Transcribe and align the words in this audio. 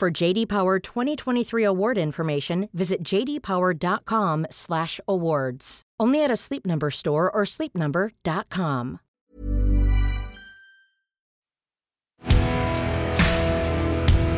For 0.00 0.10
JD 0.10 0.48
Power 0.48 0.78
2023 0.78 1.62
award 1.62 1.98
information, 1.98 2.70
visit 2.72 3.02
jdpower.com/awards. 3.02 5.82
Only 6.00 6.24
at 6.24 6.30
a 6.30 6.36
Sleep 6.36 6.64
Number 6.64 6.90
store 6.90 7.30
or 7.30 7.42
sleepnumber.com. 7.42 9.00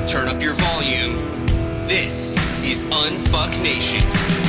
Turn 0.09 0.27
up 0.27 0.43
your 0.43 0.55
volume. 0.55 1.15
This 1.87 2.35
is 2.65 2.83
Unfuck 2.87 3.63
Nation. 3.63 4.42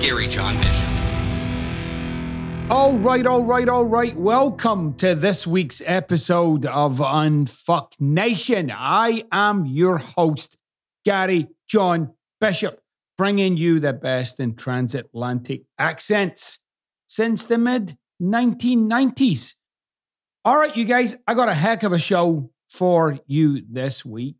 Gary 0.00 0.28
John 0.28 0.56
Bishop. 0.58 0.88
All 2.70 2.96
right, 2.98 3.26
all 3.26 3.42
right, 3.42 3.68
all 3.68 3.84
right. 3.84 4.16
Welcome 4.16 4.94
to 4.98 5.16
this 5.16 5.44
week's 5.44 5.82
episode 5.84 6.66
of 6.66 6.98
Unfuck 6.98 7.94
Nation. 7.98 8.72
I 8.72 9.24
am 9.32 9.66
your 9.66 9.98
host, 9.98 10.56
Gary 11.04 11.48
John 11.66 12.12
Bishop, 12.40 12.80
bringing 13.16 13.56
you 13.56 13.80
the 13.80 13.92
best 13.92 14.38
in 14.38 14.54
transatlantic 14.54 15.64
accents 15.78 16.60
since 17.08 17.44
the 17.44 17.58
mid 17.58 17.98
1990s. 18.22 19.54
All 20.44 20.58
right, 20.58 20.76
you 20.76 20.84
guys, 20.84 21.16
I 21.26 21.34
got 21.34 21.48
a 21.48 21.54
heck 21.54 21.82
of 21.82 21.92
a 21.92 21.98
show 21.98 22.50
for 22.68 23.18
you 23.26 23.64
this 23.68 24.04
week, 24.04 24.36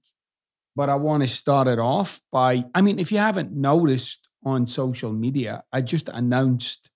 but 0.76 0.88
I 0.88 0.94
want 0.94 1.24
to 1.24 1.28
start 1.28 1.66
it 1.66 1.80
off 1.80 2.20
by 2.30 2.66
I 2.76 2.80
mean, 2.80 3.00
if 3.00 3.10
you 3.10 3.18
haven't 3.18 3.52
noticed 3.52 4.27
on 4.44 4.66
social 4.66 5.12
media, 5.12 5.64
I 5.72 5.80
just 5.80 6.08
announced 6.08 6.90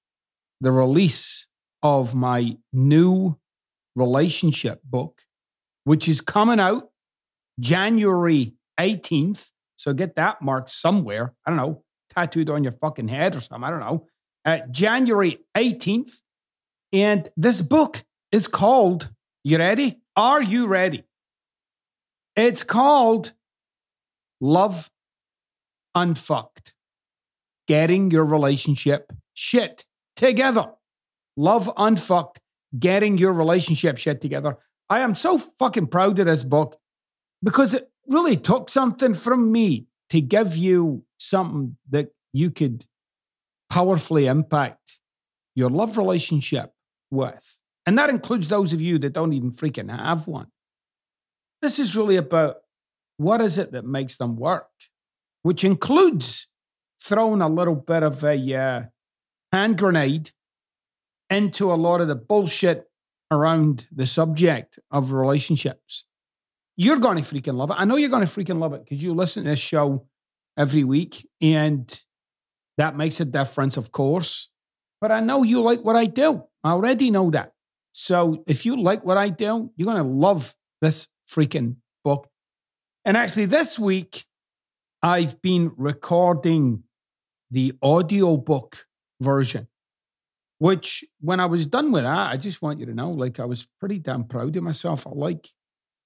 the 0.60 0.72
release 0.72 1.46
of 1.82 2.14
my 2.14 2.56
new 2.72 3.38
relationship 3.96 4.80
book, 4.84 5.22
which 5.84 6.08
is 6.08 6.20
coming 6.20 6.60
out 6.60 6.90
January 7.58 8.54
18th. 8.78 9.50
So 9.76 9.92
get 9.92 10.16
that 10.16 10.42
marked 10.42 10.70
somewhere. 10.70 11.34
I 11.46 11.50
don't 11.50 11.56
know, 11.56 11.82
tattooed 12.14 12.50
on 12.50 12.62
your 12.62 12.72
fucking 12.72 13.08
head 13.08 13.34
or 13.34 13.40
something. 13.40 13.64
I 13.64 13.70
don't 13.70 13.80
know. 13.80 14.06
Uh, 14.44 14.60
January 14.70 15.38
18th. 15.56 16.12
And 16.92 17.30
this 17.36 17.62
book 17.62 18.04
is 18.30 18.46
called, 18.46 19.10
you 19.44 19.58
ready? 19.58 20.00
Are 20.14 20.42
you 20.42 20.66
ready? 20.66 21.04
It's 22.36 22.62
called 22.62 23.32
Love 24.40 24.90
Unfucked 25.94 26.51
Getting 27.72 28.10
Your 28.10 28.26
Relationship 28.26 29.14
Shit 29.32 29.86
Together. 30.14 30.72
Love 31.38 31.72
Unfucked 31.78 32.38
Getting 32.78 33.16
Your 33.16 33.32
Relationship 33.32 33.96
Shit 33.96 34.20
Together. 34.20 34.58
I 34.90 35.00
am 35.00 35.14
so 35.14 35.38
fucking 35.38 35.86
proud 35.86 36.18
of 36.18 36.26
this 36.26 36.42
book 36.42 36.76
because 37.42 37.72
it 37.72 37.90
really 38.06 38.36
took 38.36 38.68
something 38.68 39.14
from 39.14 39.50
me 39.50 39.86
to 40.10 40.20
give 40.20 40.54
you 40.54 41.04
something 41.16 41.78
that 41.88 42.10
you 42.34 42.50
could 42.50 42.84
powerfully 43.70 44.26
impact 44.26 44.98
your 45.54 45.70
love 45.70 45.96
relationship 45.96 46.74
with. 47.10 47.56
And 47.86 47.96
that 47.96 48.10
includes 48.10 48.48
those 48.48 48.74
of 48.74 48.82
you 48.82 48.98
that 48.98 49.14
don't 49.14 49.32
even 49.32 49.50
freaking 49.50 49.90
have 49.90 50.26
one. 50.26 50.48
This 51.62 51.78
is 51.78 51.96
really 51.96 52.16
about 52.16 52.56
what 53.16 53.40
is 53.40 53.56
it 53.56 53.72
that 53.72 53.86
makes 53.86 54.18
them 54.18 54.36
work, 54.36 54.68
which 55.42 55.64
includes 55.64 56.48
throwing 57.02 57.42
a 57.42 57.48
little 57.48 57.74
bit 57.74 58.02
of 58.02 58.22
a 58.22 58.54
uh, 58.54 58.82
hand 59.52 59.78
grenade 59.78 60.30
into 61.28 61.72
a 61.72 61.74
lot 61.74 62.00
of 62.00 62.08
the 62.08 62.14
bullshit 62.14 62.84
around 63.30 63.86
the 63.90 64.06
subject 64.06 64.78
of 64.90 65.12
relationships. 65.12 66.04
You're 66.76 66.98
going 66.98 67.16
to 67.16 67.22
freaking 67.22 67.56
love 67.56 67.70
it. 67.70 67.76
I 67.78 67.84
know 67.84 67.96
you're 67.96 68.10
going 68.10 68.26
to 68.26 68.32
freaking 68.32 68.58
love 68.58 68.72
it 68.72 68.84
because 68.84 69.02
you 69.02 69.14
listen 69.14 69.44
to 69.44 69.50
this 69.50 69.58
show 69.58 70.06
every 70.56 70.84
week 70.84 71.28
and 71.40 72.02
that 72.78 72.96
makes 72.96 73.20
a 73.20 73.24
difference, 73.24 73.76
of 73.76 73.92
course. 73.92 74.50
But 75.00 75.10
I 75.10 75.20
know 75.20 75.42
you 75.42 75.60
like 75.60 75.82
what 75.82 75.96
I 75.96 76.06
do. 76.06 76.44
I 76.62 76.70
already 76.70 77.10
know 77.10 77.30
that. 77.30 77.52
So 77.92 78.44
if 78.46 78.64
you 78.64 78.80
like 78.80 79.04
what 79.04 79.18
I 79.18 79.28
do, 79.28 79.70
you're 79.76 79.86
going 79.92 80.02
to 80.02 80.08
love 80.08 80.54
this 80.80 81.08
freaking 81.28 81.76
book. 82.04 82.28
And 83.04 83.16
actually, 83.16 83.46
this 83.46 83.78
week, 83.78 84.24
I've 85.02 85.42
been 85.42 85.72
recording 85.76 86.84
the 87.52 87.74
audiobook 87.82 88.86
version, 89.20 89.68
which 90.58 91.04
when 91.20 91.38
I 91.38 91.46
was 91.46 91.66
done 91.66 91.92
with 91.92 92.04
that, 92.04 92.32
I 92.32 92.38
just 92.38 92.62
want 92.62 92.80
you 92.80 92.86
to 92.86 92.94
know, 92.94 93.10
like 93.10 93.38
I 93.38 93.44
was 93.44 93.68
pretty 93.78 93.98
damn 93.98 94.24
proud 94.24 94.56
of 94.56 94.62
myself. 94.62 95.06
I 95.06 95.10
like, 95.10 95.50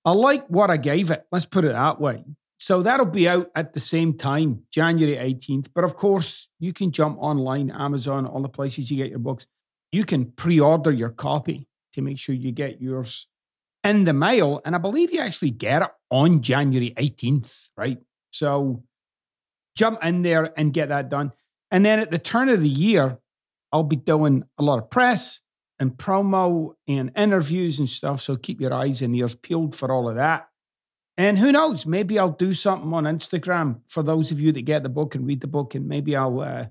I 0.05 0.11
like 0.11 0.47
what 0.49 0.71
I 0.71 0.77
gave 0.77 1.11
it. 1.11 1.25
Let's 1.31 1.47
put 1.47 1.65
it 1.65 1.73
that 1.73 2.01
way. 2.01 2.25
So 2.59 2.83
that'll 2.83 3.07
be 3.07 3.29
out 3.29 3.51
at 3.55 3.75
the 3.75 3.81
same 3.81 4.15
time, 4.15 4.63
January 4.73 5.17
18th. 5.17 5.69
But 5.75 5.85
of 5.85 5.95
course, 5.97 6.49
you 6.59 6.73
can 6.73 6.91
jump 6.91 7.19
online, 7.21 7.71
Amazon, 7.71 8.27
all 8.27 8.43
the 8.43 8.49
places 8.49 8.91
you 8.91 8.97
get 8.97 9.11
your 9.11 9.19
books. 9.21 9.47
You 9.93 10.05
can 10.05 10.33
pre-order 10.33 10.91
your 10.91 11.11
copy 11.11 11.69
to 11.93 12.03
make 12.03 12.19
sure 12.19 12.35
you 12.35 12.51
get 12.51 12.81
yours 12.81 13.29
in 13.85 14.05
the 14.05 14.13
mail. 14.13 14.63
And 14.65 14.75
I 14.75 14.79
believe 14.79 15.13
you 15.13 15.21
actually 15.21 15.51
get 15.51 15.83
it 15.83 15.91
on 16.11 16.41
January 16.41 16.93
18th, 16.97 17.69
right? 17.77 17.99
So 18.33 18.83
jump 19.77 20.03
in 20.05 20.23
there 20.23 20.53
and 20.59 20.73
get 20.73 20.89
that 20.89 21.09
done. 21.09 21.33
And 21.71 21.85
then 21.85 22.01
at 22.01 22.11
the 22.11 22.19
turn 22.19 22.49
of 22.49 22.61
the 22.61 22.69
year, 22.69 23.19
I'll 23.73 23.83
be 23.83 23.97
doing 23.97 24.45
a 24.59 24.63
lot 24.63 24.79
of 24.79 24.91
press 24.91 25.41
and 25.79 25.93
promo 25.93 26.75
and 26.89 27.13
interviews 27.17 27.79
and 27.79 27.89
stuff. 27.89 28.21
So 28.23 28.37
keep 28.37 28.61
your 28.61 28.73
eyes 28.73 29.03
and 29.03 29.15
ears 29.15 29.35
peeled 29.35 29.75
for 29.75 29.93
all 29.93 30.09
of 30.09 30.17
that. 30.17 30.49
And 31.19 31.39
who 31.39 31.51
knows? 31.51 31.87
Maybe 31.87 32.19
I'll 32.19 32.31
do 32.31 32.53
something 32.53 32.93
on 32.93 33.05
Instagram 33.05 33.81
for 33.89 34.03
those 34.03 34.31
of 34.31 34.41
you 34.41 34.53
that 34.53 34.63
get 34.63 34.83
the 34.83 34.89
book 34.89 35.15
and 35.15 35.27
read 35.27 35.41
the 35.41 35.47
book, 35.47 35.75
and 35.75 35.89
maybe 35.89 36.15
I'll 36.15 36.41
uh, 36.41 36.67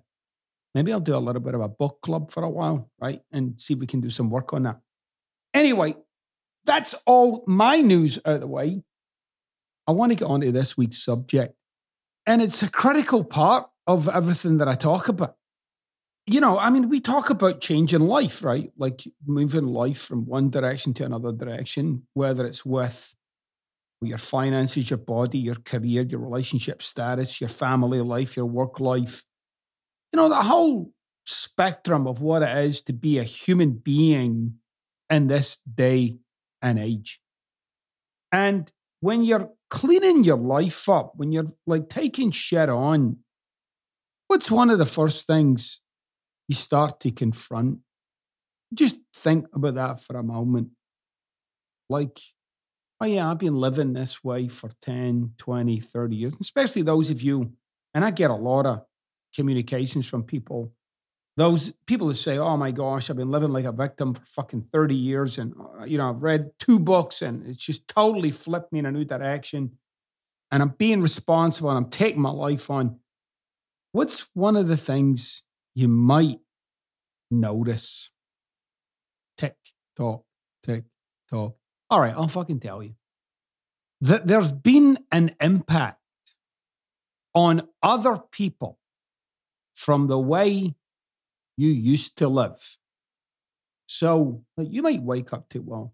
maybe 0.76 0.94
I'll 0.94 1.00
do 1.00 1.16
a 1.16 1.18
little 1.18 1.42
bit 1.42 1.56
of 1.56 1.62
a 1.62 1.68
book 1.68 2.00
club 2.02 2.32
for 2.32 2.44
a 2.44 2.50
while, 2.50 2.92
right? 3.00 3.22
And 3.32 3.60
see 3.60 3.74
if 3.74 3.80
we 3.80 3.88
can 3.88 4.02
do 4.02 4.12
some 4.12 4.30
work 4.30 4.54
on 4.54 4.64
that. 4.64 4.80
Anyway, 5.52 5.96
that's 6.64 6.94
all 7.08 7.44
my 7.48 7.82
news 7.82 8.20
out 8.20 8.36
of 8.36 8.42
the 8.42 8.48
way. 8.48 8.84
I 9.88 9.94
want 9.94 10.12
to 10.12 10.16
get 10.16 10.26
on 10.26 10.42
to 10.42 10.52
this 10.52 10.78
week's 10.78 11.04
subject, 11.04 11.56
and 12.26 12.42
it's 12.42 12.64
a 12.64 12.70
critical 12.70 13.24
part 13.24 13.68
of 13.88 14.08
everything 14.10 14.58
that 14.58 14.68
I 14.68 14.76
talk 14.76 15.08
about. 15.08 15.36
You 16.28 16.42
know, 16.42 16.58
I 16.58 16.72
mean, 16.72 16.90
we 16.90 17.00
talk 17.00 17.30
about 17.30 17.62
changing 17.62 18.02
life, 18.02 18.44
right? 18.44 18.72
Like 18.78 19.04
moving 19.28 19.68
life 19.68 20.02
from 20.02 20.26
one 20.26 20.50
direction 20.50 20.94
to 20.96 21.06
another 21.06 21.32
direction, 21.32 22.08
whether 22.14 22.46
it's 22.46 22.66
with 22.66 23.14
your 24.02 24.18
finances, 24.18 24.90
your 24.90 24.98
body, 24.98 25.38
your 25.38 25.56
career, 25.56 26.02
your 26.04 26.20
relationship 26.20 26.82
status, 26.82 27.40
your 27.40 27.50
family 27.50 28.02
life, 28.02 28.36
your 28.36 28.48
work 28.48 28.80
life. 28.80 29.24
You 30.12 30.18
know, 30.18 30.30
the 30.30 30.44
whole 30.44 30.92
spectrum 31.26 32.08
of 32.08 32.22
what 32.22 32.42
it 32.42 32.58
is 32.66 32.82
to 32.84 32.94
be 32.94 33.20
a 33.20 33.24
human 33.24 33.74
being 33.74 34.56
in 35.10 35.28
this 35.28 35.58
day 35.58 36.18
and 36.62 36.80
age. 36.80 37.20
And 38.32 38.72
when 39.00 39.24
you're 39.24 39.52
cleaning 39.76 40.24
your 40.24 40.38
life 40.38 40.88
up, 40.88 41.12
when 41.18 41.34
you're 41.34 41.52
like 41.68 41.90
taking 41.90 42.32
shit 42.32 42.70
on, 42.70 43.18
what's 44.28 44.50
one 44.50 44.70
of 44.70 44.80
the 44.80 44.86
first 44.86 45.28
things 45.28 45.82
you 46.48 46.56
start 46.56 47.02
to 47.02 47.12
confront? 47.12 47.80
Just 48.74 48.96
think 49.14 49.48
about 49.54 49.76
that 49.76 50.00
for 50.00 50.18
a 50.18 50.24
moment. 50.24 50.70
Like, 51.90 52.18
oh 53.02 53.06
yeah, 53.06 53.30
I've 53.30 53.38
been 53.38 53.58
living 53.58 53.92
this 53.92 54.24
way 54.24 54.48
for 54.48 54.72
10, 54.82 55.34
20, 55.38 55.80
30 55.82 56.16
years, 56.16 56.36
especially 56.40 56.82
those 56.82 57.10
of 57.10 57.22
you, 57.22 57.52
and 57.94 58.06
I 58.06 58.12
get 58.12 58.32
a 58.32 58.36
lot 58.36 58.66
of 58.66 58.86
communications 59.36 60.08
from 60.08 60.24
people 60.24 60.72
those 61.38 61.74
people 61.86 62.08
who 62.08 62.14
say, 62.14 62.38
"Oh 62.38 62.58
my 62.58 62.72
gosh, 62.72 63.10
I've 63.10 63.18
been 63.18 63.32
living 63.32 63.52
like 63.52 63.66
a 63.66 63.72
victim 63.72 64.14
for 64.14 64.26
fucking 64.26 64.68
thirty 64.72 64.96
years, 64.96 65.38
and 65.38 65.54
uh, 65.80 65.84
you 65.86 65.98
know, 65.98 66.10
I've 66.10 66.24
read 66.24 66.52
two 66.60 66.80
books, 66.80 67.22
and 67.22 67.46
it's 67.46 67.64
just 67.64 67.88
totally 67.88 68.32
flipped 68.32 68.72
me 68.72 68.80
in 68.80 68.86
a 68.86 68.92
new 68.92 69.06
direction, 69.06 69.78
and 70.52 70.64
I'm 70.64 70.76
being 70.78 71.02
responsible, 71.02 71.70
and 71.70 71.78
I'm 71.78 71.90
taking 71.90 72.22
my 72.22 72.32
life 72.32 72.70
on." 72.70 73.00
What's 73.92 74.28
one 74.34 74.58
of 74.58 74.68
the 74.68 74.76
things 74.76 75.44
you 75.74 75.88
might 75.88 76.40
notice? 77.32 78.12
Tick 79.38 79.56
tock, 79.96 80.24
tick 80.64 80.84
tock. 81.30 81.56
All 81.90 82.02
right, 82.02 82.14
I'll 82.14 82.28
fucking 82.28 82.60
tell 82.60 82.84
you 82.84 82.96
that 84.02 84.28
there's 84.28 84.52
been 84.52 85.00
an 85.12 85.36
impact 85.40 86.00
on 87.34 87.68
other 87.82 88.18
people 88.32 88.80
from 89.74 90.08
the 90.08 90.20
way 90.20 90.76
you 91.58 91.70
used 91.70 92.18
to 92.18 92.28
live. 92.28 92.78
So 93.88 94.44
like, 94.58 94.68
you 94.72 94.82
might 94.82 95.02
wake 95.02 95.34
up 95.34 95.50
to, 95.50 95.60
well, 95.60 95.94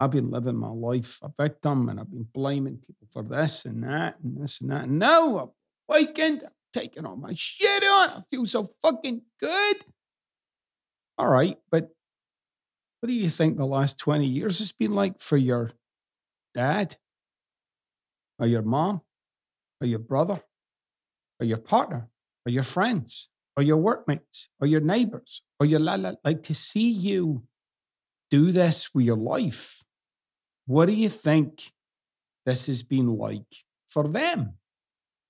I've 0.00 0.10
been 0.10 0.30
living 0.30 0.56
my 0.56 0.68
life 0.68 1.18
a 1.22 1.30
victim 1.40 1.88
and 1.88 2.00
I've 2.00 2.10
been 2.10 2.26
blaming 2.34 2.78
people 2.78 3.06
for 3.10 3.22
this 3.22 3.64
and 3.64 3.82
that 3.84 4.18
and 4.22 4.42
this 4.42 4.60
and 4.60 4.70
that. 4.70 4.84
And 4.84 4.98
now 4.98 5.38
I'm 5.38 5.50
waking, 5.88 6.40
I'm 6.44 6.50
taking 6.72 7.06
all 7.06 7.16
my 7.16 7.34
shit 7.34 7.84
on. 7.84 8.10
I 8.10 8.22
feel 8.28 8.46
so 8.46 8.66
fucking 8.82 9.22
good. 9.40 9.76
All 11.16 11.28
right, 11.28 11.56
but 11.70 11.90
what 13.00 13.06
do 13.06 13.12
you 13.12 13.30
think 13.30 13.56
the 13.56 13.66
last 13.66 13.98
20 13.98 14.26
years 14.26 14.58
has 14.58 14.72
been 14.72 14.94
like 14.94 15.20
for 15.20 15.36
your 15.36 15.72
dad 16.54 16.96
or 18.38 18.46
your 18.46 18.62
mom 18.62 19.02
or 19.80 19.86
your 19.86 20.00
brother 20.00 20.42
or 21.38 21.46
your 21.46 21.58
partner 21.58 22.08
or 22.44 22.50
your 22.50 22.62
friends 22.62 23.28
or 23.56 23.62
your 23.62 23.76
workmates 23.76 24.48
or 24.60 24.66
your 24.66 24.80
neighbors 24.80 25.42
or 25.60 25.66
your 25.66 25.80
la 25.80 25.94
la 25.94 26.12
like 26.24 26.42
to 26.42 26.54
see 26.54 26.90
you 26.90 27.44
do 28.30 28.52
this 28.52 28.94
with 28.94 29.04
your 29.04 29.16
life. 29.16 29.84
What 30.66 30.86
do 30.86 30.92
you 30.92 31.08
think 31.08 31.72
this 32.46 32.66
has 32.66 32.82
been 32.82 33.16
like 33.16 33.64
for 33.86 34.08
them? 34.08 34.54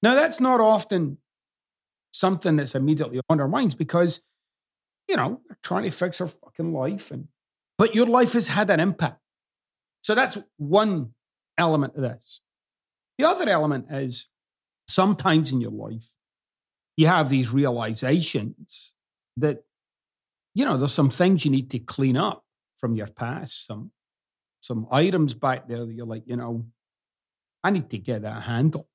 Now 0.02 0.14
that's 0.14 0.40
not 0.40 0.60
often 0.60 1.18
something 2.12 2.56
that's 2.56 2.74
immediately 2.74 3.20
on 3.28 3.40
our 3.40 3.48
minds 3.48 3.74
because 3.74 4.20
you 5.08 5.16
know 5.16 5.40
they're 5.48 5.58
trying 5.62 5.82
to 5.84 5.90
fix 5.90 6.20
our 6.20 6.28
fucking 6.28 6.72
life 6.72 7.10
and 7.10 7.28
but 7.76 7.94
your 7.94 8.06
life 8.06 8.32
has 8.34 8.48
had 8.48 8.70
an 8.70 8.80
impact. 8.80 9.20
So 10.02 10.14
that's 10.14 10.38
one 10.56 11.14
element 11.58 11.96
of 11.96 12.02
this. 12.02 12.40
The 13.18 13.24
other 13.24 13.48
element 13.48 13.86
is 13.90 14.28
sometimes 14.86 15.50
in 15.50 15.60
your 15.60 15.72
life 15.72 16.12
you 16.96 17.06
have 17.06 17.28
these 17.28 17.50
realizations 17.50 18.92
that, 19.36 19.64
you 20.54 20.64
know, 20.64 20.76
there's 20.76 20.92
some 20.92 21.10
things 21.10 21.44
you 21.44 21.50
need 21.50 21.70
to 21.70 21.78
clean 21.78 22.16
up 22.16 22.44
from 22.78 22.94
your 22.94 23.08
past, 23.08 23.66
some 23.66 23.90
some 24.60 24.86
items 24.90 25.34
back 25.34 25.68
there 25.68 25.84
that 25.84 25.92
you're 25.92 26.06
like, 26.06 26.22
you 26.26 26.36
know, 26.36 26.64
I 27.62 27.70
need 27.70 27.90
to 27.90 27.98
get 27.98 28.22
that 28.22 28.44
handle. 28.44 28.88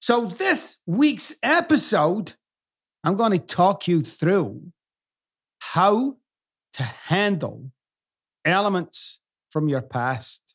So 0.00 0.26
this 0.26 0.78
week's 0.84 1.34
episode, 1.42 2.34
I'm 3.02 3.16
going 3.16 3.32
to 3.32 3.38
talk 3.38 3.88
you 3.88 4.02
through 4.02 4.72
how 5.60 6.16
to 6.74 6.82
handle 6.82 7.70
elements 8.44 9.20
from 9.48 9.68
your 9.68 9.80
past 9.80 10.54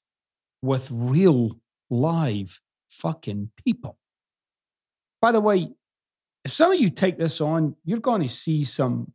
with 0.61 0.89
real 0.91 1.59
live 1.89 2.59
fucking 2.89 3.51
people. 3.63 3.97
By 5.21 5.31
the 5.31 5.41
way, 5.41 5.69
if 6.45 6.51
some 6.51 6.71
of 6.71 6.79
you 6.79 6.89
take 6.89 7.17
this 7.17 7.41
on, 7.41 7.75
you're 7.83 7.99
going 7.99 8.21
to 8.21 8.29
see 8.29 8.63
some 8.63 9.13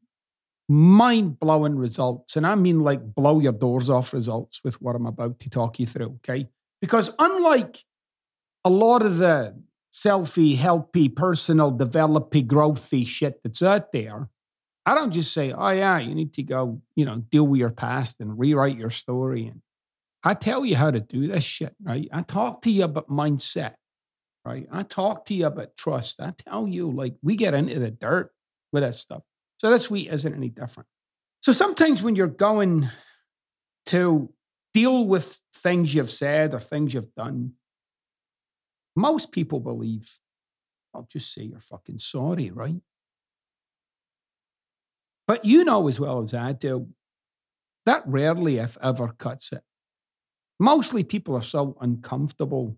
mind 0.68 1.38
blowing 1.38 1.76
results. 1.76 2.36
And 2.36 2.46
I 2.46 2.54
mean, 2.54 2.80
like, 2.80 3.14
blow 3.14 3.40
your 3.40 3.52
doors 3.52 3.90
off 3.90 4.12
results 4.12 4.60
with 4.64 4.80
what 4.80 4.96
I'm 4.96 5.06
about 5.06 5.38
to 5.40 5.50
talk 5.50 5.78
you 5.78 5.86
through. 5.86 6.18
Okay. 6.24 6.48
Because 6.80 7.10
unlike 7.18 7.84
a 8.64 8.70
lot 8.70 9.02
of 9.02 9.18
the 9.18 9.60
selfie, 9.92 10.56
helpy, 10.56 11.14
personal, 11.14 11.70
developy, 11.70 12.42
growthy 12.42 13.06
shit 13.06 13.40
that's 13.42 13.62
out 13.62 13.92
there, 13.92 14.28
I 14.84 14.94
don't 14.94 15.12
just 15.12 15.32
say, 15.32 15.52
oh, 15.52 15.70
yeah, 15.70 15.98
you 15.98 16.14
need 16.14 16.32
to 16.34 16.42
go, 16.42 16.82
you 16.96 17.04
know, 17.04 17.16
deal 17.30 17.46
with 17.46 17.60
your 17.60 17.70
past 17.70 18.20
and 18.20 18.38
rewrite 18.38 18.76
your 18.76 18.90
story. 18.90 19.46
And 19.46 19.60
I 20.24 20.34
tell 20.34 20.64
you 20.64 20.76
how 20.76 20.90
to 20.90 21.00
do 21.00 21.28
this 21.28 21.44
shit, 21.44 21.74
right? 21.82 22.08
I 22.12 22.22
talk 22.22 22.62
to 22.62 22.70
you 22.70 22.84
about 22.84 23.08
mindset 23.08 23.74
right? 24.44 24.66
I 24.70 24.82
talk 24.82 25.24
to 25.26 25.34
you 25.34 25.46
about 25.46 25.76
trust. 25.76 26.20
I 26.20 26.32
tell 26.36 26.66
you, 26.66 26.90
like, 26.90 27.14
we 27.22 27.36
get 27.36 27.54
into 27.54 27.78
the 27.78 27.90
dirt 27.90 28.30
with 28.72 28.82
that 28.82 28.94
stuff. 28.94 29.22
So 29.58 29.70
this 29.70 29.90
week 29.90 30.08
isn't 30.12 30.34
any 30.34 30.48
different. 30.48 30.88
So 31.40 31.52
sometimes 31.52 32.02
when 32.02 32.16
you're 32.16 32.26
going 32.28 32.90
to 33.86 34.32
deal 34.74 35.06
with 35.06 35.38
things 35.54 35.94
you've 35.94 36.10
said 36.10 36.54
or 36.54 36.60
things 36.60 36.94
you've 36.94 37.14
done, 37.14 37.52
most 38.96 39.32
people 39.32 39.60
believe, 39.60 40.18
I'll 40.94 41.08
just 41.10 41.32
say 41.32 41.42
you're 41.42 41.60
fucking 41.60 41.98
sorry, 41.98 42.50
right? 42.50 42.80
But 45.26 45.44
you 45.44 45.64
know 45.64 45.88
as 45.88 45.98
well 46.00 46.22
as 46.22 46.34
I 46.34 46.52
do, 46.52 46.88
that 47.86 48.02
rarely, 48.06 48.58
if 48.58 48.76
ever, 48.82 49.08
cuts 49.08 49.52
it. 49.52 49.62
Mostly 50.60 51.02
people 51.02 51.34
are 51.34 51.42
so 51.42 51.76
uncomfortable 51.80 52.76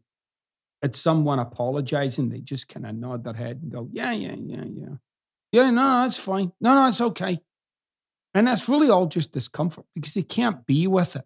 at 0.85 0.95
someone 0.95 1.39
apologizing, 1.39 2.29
they 2.29 2.41
just 2.41 2.69
kind 2.69 2.85
of 2.85 2.95
nod 2.95 3.25
their 3.25 3.33
head 3.33 3.61
and 3.63 3.73
go, 3.73 3.89
yeah, 3.91 4.13
yeah, 4.13 4.37
yeah, 4.39 4.65
yeah. 4.65 4.97
Yeah, 5.51 5.71
no, 5.71 6.01
no, 6.01 6.07
it's 6.07 6.19
fine. 6.19 6.53
No, 6.61 6.75
no, 6.75 6.87
it's 6.89 7.01
okay. 7.01 7.41
And 8.35 8.47
that's 8.47 8.69
really 8.69 8.91
all 8.91 9.07
just 9.07 9.33
discomfort 9.33 9.87
because 9.95 10.13
they 10.13 10.23
can't 10.23 10.67
be 10.67 10.87
with 10.87 11.17
it. 11.17 11.25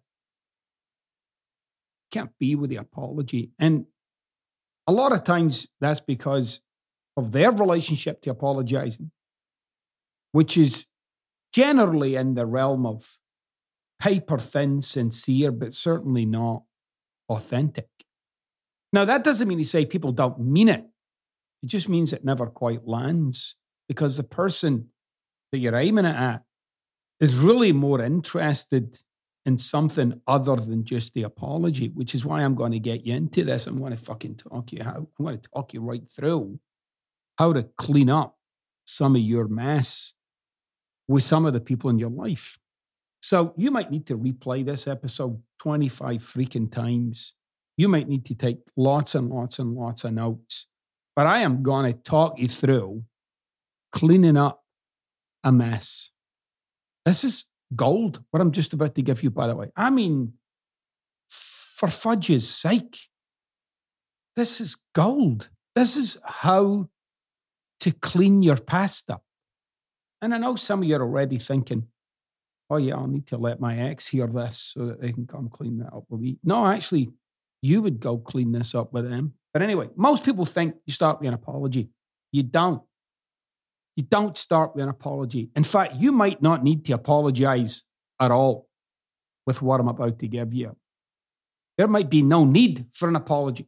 Can't 2.09 2.31
be 2.39 2.55
with 2.55 2.69
the 2.69 2.77
apology. 2.77 3.51
And 3.59 3.87
a 4.87 4.93
lot 4.93 5.11
of 5.11 5.25
times 5.25 5.67
that's 5.81 5.99
because 5.99 6.61
of 7.17 7.33
their 7.33 7.51
relationship 7.51 8.21
to 8.21 8.29
apologizing, 8.31 9.11
which 10.31 10.55
is 10.55 10.85
generally 11.51 12.15
in 12.15 12.35
the 12.35 12.45
realm 12.45 12.85
of 12.85 13.17
paper 13.99 14.37
thin, 14.37 14.81
sincere, 14.81 15.51
but 15.51 15.73
certainly 15.73 16.25
not 16.25 16.63
authentic. 17.27 17.89
Now, 18.91 19.05
that 19.05 19.23
doesn't 19.23 19.47
mean 19.47 19.59
to 19.59 19.65
say 19.65 19.85
people 19.85 20.11
don't 20.11 20.39
mean 20.39 20.69
it. 20.69 20.85
It 21.61 21.67
just 21.67 21.89
means 21.89 22.13
it 22.13 22.25
never 22.25 22.47
quite 22.47 22.87
lands 22.87 23.55
because 23.87 24.17
the 24.17 24.23
person 24.23 24.89
that 25.51 25.59
you're 25.59 25.75
aiming 25.75 26.05
it 26.05 26.15
at 26.15 26.43
is 27.19 27.35
really 27.35 27.71
more 27.71 28.01
interested 28.01 28.99
in 29.45 29.57
something 29.57 30.21
other 30.27 30.55
than 30.55 30.83
just 30.83 31.13
the 31.13 31.23
apology, 31.23 31.87
which 31.87 32.13
is 32.13 32.25
why 32.25 32.41
I'm 32.41 32.55
going 32.55 32.71
to 32.71 32.79
get 32.79 33.05
you 33.05 33.15
into 33.15 33.43
this. 33.43 33.67
I'm 33.67 33.79
going 33.79 33.91
to 33.91 33.97
fucking 33.97 34.35
talk 34.35 34.71
you 34.71 34.83
how 34.83 34.95
I'm 34.95 35.07
going 35.23 35.39
to 35.39 35.49
talk 35.49 35.73
you 35.73 35.81
right 35.81 36.09
through 36.09 36.59
how 37.37 37.53
to 37.53 37.63
clean 37.63 38.09
up 38.09 38.37
some 38.85 39.15
of 39.15 39.21
your 39.21 39.47
mess 39.47 40.13
with 41.07 41.23
some 41.23 41.45
of 41.45 41.53
the 41.53 41.61
people 41.61 41.89
in 41.89 41.99
your 41.99 42.09
life. 42.09 42.59
So 43.21 43.53
you 43.57 43.71
might 43.71 43.91
need 43.91 44.05
to 44.07 44.17
replay 44.17 44.65
this 44.65 44.87
episode 44.87 45.41
25 45.59 46.17
freaking 46.17 46.71
times 46.71 47.35
you 47.79 47.87
might 47.87 48.09
need 48.09 48.25
to 48.25 48.35
take 48.35 48.57
lots 48.75 49.15
and 49.15 49.29
lots 49.29 49.57
and 49.57 49.73
lots 49.73 50.03
of 50.03 50.11
notes. 50.11 50.67
But 51.15 51.27
I 51.27 51.39
am 51.39 51.63
going 51.63 51.85
to 51.85 51.97
talk 51.97 52.37
you 52.37 52.49
through 52.49 53.05
cleaning 53.93 54.35
up 54.35 54.65
a 55.45 55.53
mess. 55.53 56.11
This 57.05 57.23
is 57.23 57.45
gold, 57.73 58.21
what 58.31 58.41
I'm 58.41 58.51
just 58.51 58.73
about 58.73 58.95
to 58.95 59.01
give 59.01 59.23
you, 59.23 59.29
by 59.29 59.47
the 59.47 59.55
way. 59.55 59.71
I 59.77 59.91
mean, 59.91 60.33
for 61.29 61.87
fudge's 61.87 62.49
sake, 62.53 62.99
this 64.35 64.59
is 64.59 64.75
gold. 64.93 65.47
This 65.73 65.95
is 65.95 66.17
how 66.25 66.89
to 67.79 67.91
clean 67.93 68.43
your 68.43 68.57
past 68.57 69.09
up. 69.09 69.23
And 70.21 70.35
I 70.35 70.37
know 70.37 70.57
some 70.57 70.81
of 70.81 70.89
you 70.89 70.97
are 70.97 71.01
already 71.01 71.37
thinking, 71.37 71.87
oh, 72.69 72.75
yeah, 72.75 72.95
I'll 72.95 73.07
need 73.07 73.27
to 73.27 73.37
let 73.37 73.61
my 73.61 73.79
ex 73.79 74.07
hear 74.07 74.27
this 74.27 74.73
so 74.75 74.85
that 74.87 74.99
they 74.99 75.13
can 75.13 75.25
come 75.25 75.47
clean 75.47 75.77
that 75.77 75.93
up 75.93 76.03
with 76.09 76.19
me. 76.19 76.39
No, 76.43 76.65
actually, 76.65 77.13
you 77.61 77.81
would 77.81 77.99
go 77.99 78.17
clean 78.17 78.51
this 78.51 78.73
up 78.73 78.93
with 78.93 79.09
them. 79.09 79.33
But 79.53 79.61
anyway, 79.61 79.89
most 79.95 80.23
people 80.23 80.45
think 80.45 80.75
you 80.85 80.93
start 80.93 81.19
with 81.19 81.27
an 81.27 81.33
apology. 81.33 81.89
You 82.31 82.43
don't. 82.43 82.81
You 83.95 84.03
don't 84.03 84.37
start 84.37 84.75
with 84.75 84.83
an 84.83 84.89
apology. 84.89 85.49
In 85.55 85.63
fact, 85.63 85.95
you 85.95 86.11
might 86.11 86.41
not 86.41 86.63
need 86.63 86.85
to 86.85 86.93
apologize 86.93 87.83
at 88.19 88.31
all 88.31 88.69
with 89.45 89.61
what 89.61 89.79
I'm 89.79 89.87
about 89.87 90.19
to 90.19 90.27
give 90.27 90.53
you. 90.53 90.75
There 91.77 91.87
might 91.87 92.09
be 92.09 92.21
no 92.21 92.45
need 92.45 92.85
for 92.93 93.09
an 93.09 93.15
apology. 93.15 93.67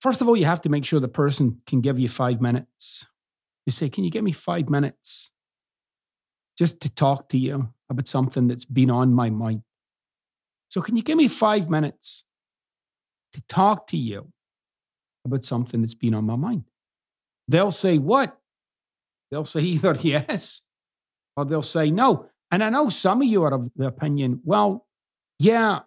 First 0.00 0.20
of 0.20 0.28
all, 0.28 0.36
you 0.36 0.46
have 0.46 0.62
to 0.62 0.68
make 0.68 0.84
sure 0.84 0.98
the 0.98 1.08
person 1.08 1.60
can 1.66 1.80
give 1.80 1.98
you 1.98 2.08
five 2.08 2.40
minutes. 2.40 3.06
You 3.66 3.72
say, 3.72 3.88
Can 3.88 4.04
you 4.04 4.10
give 4.10 4.24
me 4.24 4.32
five 4.32 4.70
minutes 4.70 5.30
just 6.56 6.80
to 6.80 6.88
talk 6.88 7.28
to 7.30 7.38
you 7.38 7.72
about 7.90 8.08
something 8.08 8.48
that's 8.48 8.64
been 8.64 8.90
on 8.90 9.12
my 9.12 9.30
mind? 9.30 9.62
So, 10.68 10.80
can 10.80 10.96
you 10.96 11.02
give 11.02 11.18
me 11.18 11.28
five 11.28 11.68
minutes 11.68 12.24
to 13.32 13.42
talk 13.48 13.86
to 13.88 13.96
you 13.96 14.32
about 15.24 15.44
something 15.44 15.80
that's 15.80 15.94
been 15.94 16.14
on 16.14 16.24
my 16.24 16.36
mind. 16.36 16.64
They'll 17.48 17.70
say, 17.70 17.98
What? 17.98 18.38
They'll 19.30 19.44
say 19.44 19.60
either 19.62 19.96
yes 20.00 20.62
or 21.36 21.44
they'll 21.44 21.62
say 21.62 21.90
no. 21.90 22.26
And 22.50 22.64
I 22.64 22.70
know 22.70 22.88
some 22.88 23.22
of 23.22 23.28
you 23.28 23.44
are 23.44 23.54
of 23.54 23.70
the 23.76 23.86
opinion, 23.86 24.40
well, 24.44 24.86
yeah, 25.38 25.80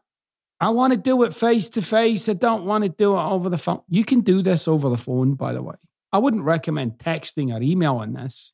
I 0.59 0.69
want 0.69 0.93
to 0.93 0.97
do 0.97 1.23
it 1.23 1.33
face 1.33 1.69
to 1.71 1.81
face. 1.81 2.29
I 2.29 2.33
don't 2.33 2.65
want 2.65 2.85
to 2.85 2.89
do 2.89 3.17
it 3.17 3.21
over 3.21 3.50
the 3.50 3.57
phone. 3.57 3.81
You 3.89 4.05
can 4.05 4.21
do 4.21 4.41
this 4.41 4.67
over 4.67 4.89
the 4.89 4.97
phone, 4.97 5.33
by 5.33 5.51
the 5.51 5.62
way. 5.62 5.75
I 6.13 6.19
wouldn't 6.19 6.43
recommend 6.43 7.00
texting 7.00 7.53
or 7.53 7.62
emailing 7.62 8.13
this, 8.13 8.53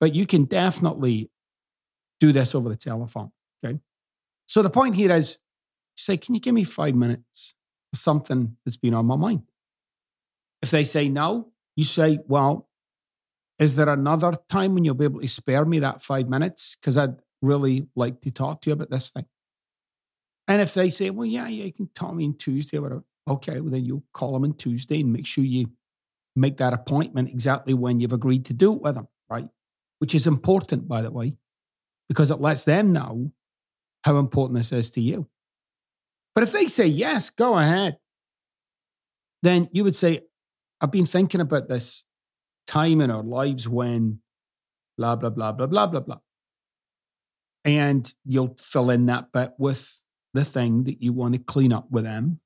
but 0.00 0.14
you 0.14 0.26
can 0.26 0.44
definitely 0.44 1.30
do 2.18 2.32
this 2.32 2.54
over 2.54 2.68
the 2.68 2.76
telephone. 2.76 3.30
Okay. 3.64 3.78
So 4.46 4.62
the 4.62 4.70
point 4.70 4.96
here 4.96 5.12
is 5.12 5.38
say, 5.96 6.16
can 6.16 6.34
you 6.34 6.40
give 6.40 6.54
me 6.54 6.64
five 6.64 6.94
minutes 6.94 7.54
something 7.94 8.56
that's 8.64 8.76
been 8.76 8.94
on 8.94 9.06
my 9.06 9.16
mind? 9.16 9.42
If 10.62 10.70
they 10.70 10.84
say 10.84 11.08
no, 11.08 11.52
you 11.76 11.84
say, 11.84 12.18
well, 12.26 12.68
is 13.58 13.74
there 13.74 13.88
another 13.88 14.36
time 14.48 14.74
when 14.74 14.84
you'll 14.84 14.94
be 14.94 15.04
able 15.04 15.20
to 15.20 15.28
spare 15.28 15.64
me 15.64 15.78
that 15.78 16.02
five 16.02 16.28
minutes? 16.28 16.76
Because 16.80 16.96
I'd 16.96 17.16
really 17.40 17.86
like 17.94 18.20
to 18.22 18.30
talk 18.30 18.60
to 18.62 18.70
you 18.70 18.74
about 18.74 18.90
this 18.90 19.10
thing. 19.10 19.26
And 20.48 20.60
if 20.60 20.74
they 20.74 20.90
say, 20.90 21.10
well, 21.10 21.26
yeah, 21.26 21.48
yeah, 21.48 21.64
you 21.64 21.72
can 21.72 21.88
tell 21.94 22.12
me 22.12 22.24
on 22.26 22.34
Tuesday 22.34 22.78
or 22.78 22.82
whatever, 22.82 23.04
okay, 23.28 23.60
well, 23.60 23.72
then 23.72 23.84
you 23.84 24.04
call 24.12 24.34
them 24.34 24.44
on 24.44 24.54
Tuesday 24.54 25.00
and 25.00 25.12
make 25.12 25.26
sure 25.26 25.44
you 25.44 25.72
make 26.34 26.58
that 26.58 26.72
appointment 26.72 27.30
exactly 27.30 27.74
when 27.74 27.98
you've 27.98 28.12
agreed 28.12 28.44
to 28.46 28.54
do 28.54 28.74
it 28.74 28.82
with 28.82 28.94
them, 28.94 29.08
right? 29.28 29.48
Which 29.98 30.14
is 30.14 30.26
important, 30.26 30.86
by 30.86 31.02
the 31.02 31.10
way, 31.10 31.36
because 32.08 32.30
it 32.30 32.40
lets 32.40 32.64
them 32.64 32.92
know 32.92 33.32
how 34.04 34.18
important 34.18 34.58
this 34.58 34.72
is 34.72 34.90
to 34.92 35.00
you. 35.00 35.28
But 36.36 36.42
if 36.42 36.52
they 36.52 36.66
say, 36.66 36.86
yes, 36.86 37.30
go 37.30 37.56
ahead, 37.56 37.96
then 39.42 39.70
you 39.72 39.84
would 39.84 39.96
say, 39.96 40.20
I've 40.82 40.90
been 40.90 41.06
thinking 41.06 41.40
about 41.40 41.66
this 41.66 42.04
time 42.66 43.00
in 43.00 43.10
our 43.10 43.22
lives 43.22 43.66
when 43.66 44.20
blah, 44.98 45.16
blah, 45.16 45.30
blah, 45.30 45.52
blah, 45.52 45.66
blah, 45.66 45.86
blah, 45.86 46.00
blah. 46.00 46.18
And 47.64 48.12
you'll 48.22 48.54
fill 48.58 48.90
in 48.90 49.06
that 49.06 49.32
bit 49.32 49.54
with 49.56 49.98
the 50.34 50.44
thing 50.44 50.84
that 50.84 51.02
you 51.02 51.14
want 51.14 51.36
to 51.36 51.40
clean 51.40 51.72
up 51.72 51.90
with 51.90 52.04
them. 52.04 52.40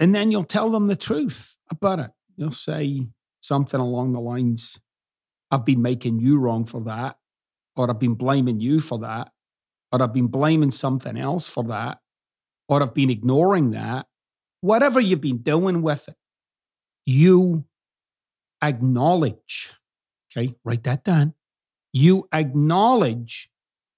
And 0.00 0.14
then 0.14 0.30
you'll 0.30 0.44
tell 0.44 0.70
them 0.70 0.86
the 0.86 0.96
truth 0.96 1.58
about 1.70 1.98
it. 1.98 2.10
You'll 2.36 2.52
say 2.52 3.08
something 3.42 3.78
along 3.78 4.14
the 4.14 4.20
lines, 4.20 4.80
I've 5.50 5.66
been 5.66 5.82
making 5.82 6.20
you 6.20 6.38
wrong 6.38 6.64
for 6.64 6.80
that, 6.84 7.18
or 7.76 7.90
I've 7.90 8.00
been 8.00 8.14
blaming 8.14 8.60
you 8.60 8.80
for 8.80 8.98
that, 9.00 9.30
or 9.92 10.02
I've 10.02 10.14
been 10.14 10.28
blaming 10.28 10.70
something 10.70 11.18
else 11.18 11.46
for 11.46 11.64
that, 11.64 11.98
or 12.68 12.82
I've 12.82 12.94
been 12.94 13.10
ignoring 13.10 13.70
that. 13.72 14.06
Whatever 14.60 15.00
you've 15.00 15.20
been 15.20 15.38
doing 15.38 15.82
with 15.82 16.08
it, 16.08 16.16
you 17.04 17.64
acknowledge. 18.62 19.72
Okay, 20.30 20.54
write 20.64 20.84
that 20.84 21.04
down. 21.04 21.34
You 21.92 22.28
acknowledge 22.32 23.50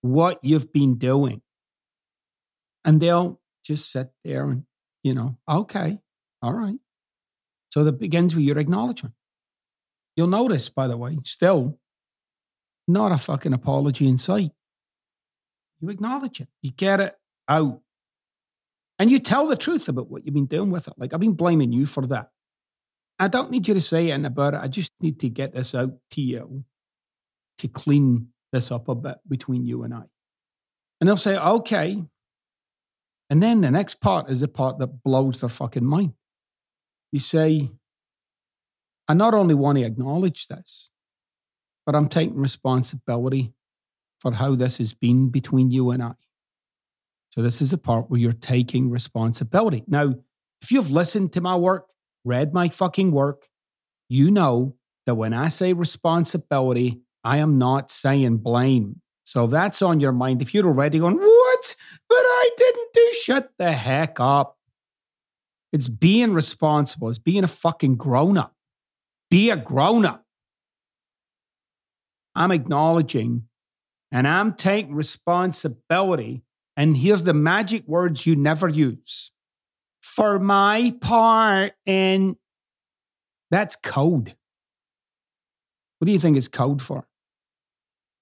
what 0.02 0.38
you've 0.42 0.72
been 0.72 0.96
doing. 0.96 1.42
And 2.84 3.00
they'll 3.00 3.40
just 3.64 3.90
sit 3.90 4.10
there 4.24 4.48
and, 4.48 4.64
you 5.02 5.14
know, 5.14 5.38
okay, 5.48 6.00
all 6.42 6.52
right. 6.52 6.78
So 7.70 7.84
that 7.84 7.98
begins 7.98 8.34
with 8.34 8.44
your 8.44 8.58
acknowledgement. 8.58 9.14
You'll 10.14 10.28
notice, 10.28 10.68
by 10.68 10.86
the 10.86 10.96
way, 10.96 11.18
still 11.24 11.78
not 12.88 13.12
a 13.12 13.18
fucking 13.18 13.52
apology 13.52 14.06
in 14.06 14.18
sight. 14.18 14.52
You 15.80 15.90
acknowledge 15.90 16.40
it, 16.40 16.48
you 16.62 16.70
get 16.70 17.00
it 17.00 17.16
out. 17.48 17.80
And 18.98 19.10
you 19.10 19.18
tell 19.18 19.46
the 19.46 19.56
truth 19.56 19.88
about 19.88 20.10
what 20.10 20.24
you've 20.24 20.34
been 20.34 20.46
doing 20.46 20.70
with 20.70 20.88
it. 20.88 20.94
Like, 20.96 21.12
I've 21.12 21.20
been 21.20 21.34
blaming 21.34 21.72
you 21.72 21.86
for 21.86 22.06
that. 22.06 22.30
I 23.18 23.28
don't 23.28 23.50
need 23.50 23.68
you 23.68 23.74
to 23.74 23.80
say 23.80 24.10
anything 24.10 24.26
about 24.26 24.54
it. 24.54 24.60
I 24.62 24.68
just 24.68 24.92
need 25.00 25.20
to 25.20 25.28
get 25.28 25.54
this 25.54 25.74
out 25.74 25.94
to 26.12 26.20
you 26.20 26.64
to 27.58 27.68
clean 27.68 28.28
this 28.52 28.70
up 28.70 28.88
a 28.88 28.94
bit 28.94 29.18
between 29.28 29.64
you 29.64 29.82
and 29.82 29.94
I. 29.94 30.02
And 31.00 31.08
they'll 31.08 31.16
say, 31.16 31.38
okay. 31.38 32.04
And 33.28 33.42
then 33.42 33.60
the 33.60 33.70
next 33.70 34.00
part 34.00 34.30
is 34.30 34.40
the 34.40 34.48
part 34.48 34.78
that 34.78 35.02
blows 35.02 35.40
their 35.40 35.48
fucking 35.48 35.84
mind. 35.84 36.12
You 37.12 37.20
say, 37.20 37.70
I 39.08 39.14
not 39.14 39.34
only 39.34 39.54
want 39.54 39.78
to 39.78 39.84
acknowledge 39.84 40.48
this, 40.48 40.90
but 41.84 41.94
I'm 41.94 42.08
taking 42.08 42.36
responsibility 42.36 43.52
for 44.20 44.32
how 44.32 44.54
this 44.54 44.78
has 44.78 44.92
been 44.92 45.28
between 45.28 45.70
you 45.70 45.90
and 45.90 46.02
I. 46.02 46.12
So, 47.36 47.42
this 47.42 47.60
is 47.60 47.70
the 47.70 47.78
part 47.78 48.10
where 48.10 48.18
you're 48.18 48.32
taking 48.32 48.90
responsibility. 48.90 49.84
Now, 49.86 50.14
if 50.62 50.72
you've 50.72 50.90
listened 50.90 51.32
to 51.34 51.40
my 51.40 51.54
work, 51.54 51.88
read 52.24 52.54
my 52.54 52.68
fucking 52.68 53.12
work, 53.12 53.48
you 54.08 54.30
know 54.30 54.76
that 55.04 55.16
when 55.16 55.34
I 55.34 55.48
say 55.48 55.72
responsibility, 55.72 57.02
I 57.22 57.38
am 57.38 57.58
not 57.58 57.90
saying 57.90 58.38
blame. 58.38 59.00
So 59.24 59.46
that's 59.46 59.82
on 59.82 60.00
your 60.00 60.12
mind. 60.12 60.40
If 60.40 60.54
you're 60.54 60.66
already 60.66 60.98
going, 60.98 61.16
what? 61.16 61.76
But 62.08 62.16
I 62.16 62.50
didn't 62.56 62.92
do, 62.94 63.12
shut 63.22 63.52
the 63.58 63.72
heck 63.72 64.20
up. 64.20 64.56
It's 65.72 65.88
being 65.88 66.32
responsible. 66.32 67.10
It's 67.10 67.18
being 67.18 67.44
a 67.44 67.48
fucking 67.48 67.96
grown 67.96 68.38
up. 68.38 68.54
Be 69.30 69.50
a 69.50 69.56
grown 69.56 70.06
up. 70.06 70.24
I'm 72.34 72.52
acknowledging 72.52 73.48
and 74.12 74.28
I'm 74.28 74.54
taking 74.54 74.94
responsibility. 74.94 76.44
And 76.76 76.96
here's 76.96 77.24
the 77.24 77.34
magic 77.34 77.86
words 77.86 78.26
you 78.26 78.36
never 78.36 78.68
use 78.68 79.32
for 80.00 80.38
my 80.38 80.94
part. 81.00 81.72
And 81.86 82.36
that's 83.50 83.76
code. 83.76 84.34
What 85.98 86.06
do 86.06 86.12
you 86.12 86.18
think 86.18 86.36
it's 86.36 86.48
code 86.48 86.82
for? 86.82 87.08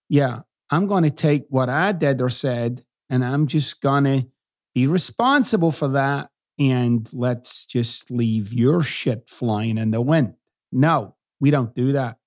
Yeah, 0.08 0.42
I'm 0.70 0.86
going 0.86 1.02
to 1.04 1.10
take 1.10 1.46
what 1.48 1.68
I 1.68 1.92
did 1.92 2.20
or 2.20 2.30
said 2.30 2.84
and 3.10 3.24
I'm 3.24 3.46
just 3.46 3.80
going 3.80 4.04
to 4.04 4.26
be 4.74 4.86
responsible 4.86 5.70
for 5.70 5.88
that. 5.88 6.30
And 6.58 7.08
let's 7.12 7.66
just 7.66 8.10
leave 8.10 8.52
your 8.52 8.82
shit 8.82 9.28
flying 9.28 9.76
in 9.76 9.90
the 9.90 10.00
wind. 10.00 10.34
No, 10.70 11.16
we 11.40 11.50
don't 11.50 11.74
do 11.74 11.92
that. 11.92 12.18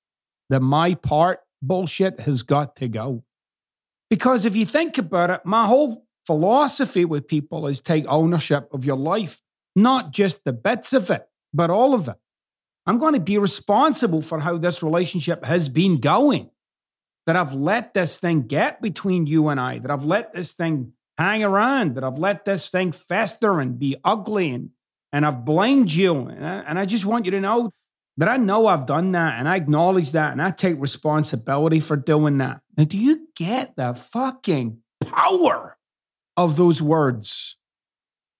The 0.49 0.59
my 0.59 0.95
part 0.95 1.39
bullshit 1.61 2.21
has 2.21 2.43
got 2.43 2.75
to 2.77 2.87
go. 2.87 3.23
Because 4.09 4.45
if 4.45 4.55
you 4.55 4.65
think 4.65 4.97
about 4.97 5.29
it, 5.29 5.41
my 5.45 5.65
whole 5.65 6.06
philosophy 6.27 7.05
with 7.05 7.27
people 7.27 7.65
is 7.65 7.81
take 7.81 8.05
ownership 8.07 8.67
of 8.71 8.85
your 8.85 8.97
life 8.97 9.41
not 9.77 10.11
just 10.11 10.43
the 10.43 10.51
bits 10.51 10.91
of 10.91 11.09
it, 11.11 11.29
but 11.53 11.69
all 11.69 11.93
of 11.93 12.07
it. 12.07 12.15
I'm 12.87 12.97
going 12.97 13.13
to 13.13 13.19
be 13.19 13.37
responsible 13.37 14.23
for 14.23 14.39
how 14.39 14.57
this 14.57 14.81
relationship 14.81 15.45
has 15.45 15.69
been 15.69 15.99
going. 15.99 16.49
That 17.27 17.35
I've 17.35 17.53
let 17.53 17.93
this 17.93 18.17
thing 18.17 18.43
get 18.43 18.81
between 18.81 19.27
you 19.27 19.49
and 19.49 19.59
I, 19.59 19.79
that 19.79 19.91
I've 19.91 20.05
let 20.05 20.33
this 20.33 20.53
thing 20.53 20.93
hang 21.17 21.43
around, 21.43 21.95
that 21.95 22.03
I've 22.03 22.17
let 22.17 22.45
this 22.45 22.69
thing 22.69 22.91
fester 22.91 23.59
and 23.59 23.77
be 23.77 23.97
ugly 24.03 24.51
and, 24.51 24.69
and 25.11 25.25
I've 25.25 25.45
blamed 25.45 25.91
you. 25.91 26.27
And 26.27 26.45
I, 26.45 26.59
and 26.61 26.79
I 26.79 26.85
just 26.85 27.05
want 27.05 27.25
you 27.25 27.31
to 27.31 27.41
know 27.41 27.71
that 28.15 28.29
I 28.29 28.37
know 28.37 28.65
I've 28.65 28.85
done 28.85 29.11
that 29.11 29.37
and 29.37 29.47
I 29.47 29.57
acknowledge 29.57 30.13
that 30.13 30.31
and 30.31 30.41
I 30.41 30.49
take 30.49 30.79
responsibility 30.79 31.81
for 31.81 31.97
doing 31.97 32.39
that. 32.39 32.61
Now, 32.77 32.85
do 32.85 32.97
you 32.97 33.27
get 33.35 33.75
the 33.75 33.93
fucking 33.93 34.79
power 35.01 35.76
of 36.37 36.55
those 36.55 36.81
words? 36.81 37.57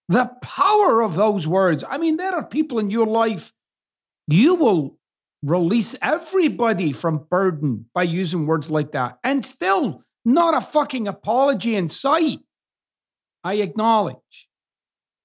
The 0.08 0.32
power 0.42 1.02
of 1.02 1.16
those 1.16 1.48
words. 1.48 1.84
I 1.90 1.98
mean, 1.98 2.16
there 2.16 2.34
are 2.34 2.46
people 2.46 2.80
in 2.80 2.90
your 2.90 3.08
life, 3.08 3.52
you 4.28 4.56
will 4.56 4.98
release 5.44 5.96
everybody 6.02 6.92
from 6.92 7.26
burden 7.30 7.86
by 7.94 8.04
using 8.04 8.46
words 8.46 8.72
like 8.72 8.92
that. 8.94 9.18
And 9.24 9.46
still, 9.46 10.04
not 10.24 10.54
a 10.54 10.62
fucking 10.62 11.08
apology 11.08 11.76
in 11.76 11.90
sight. 11.90 12.40
I 13.44 13.56
acknowledge. 13.56 14.50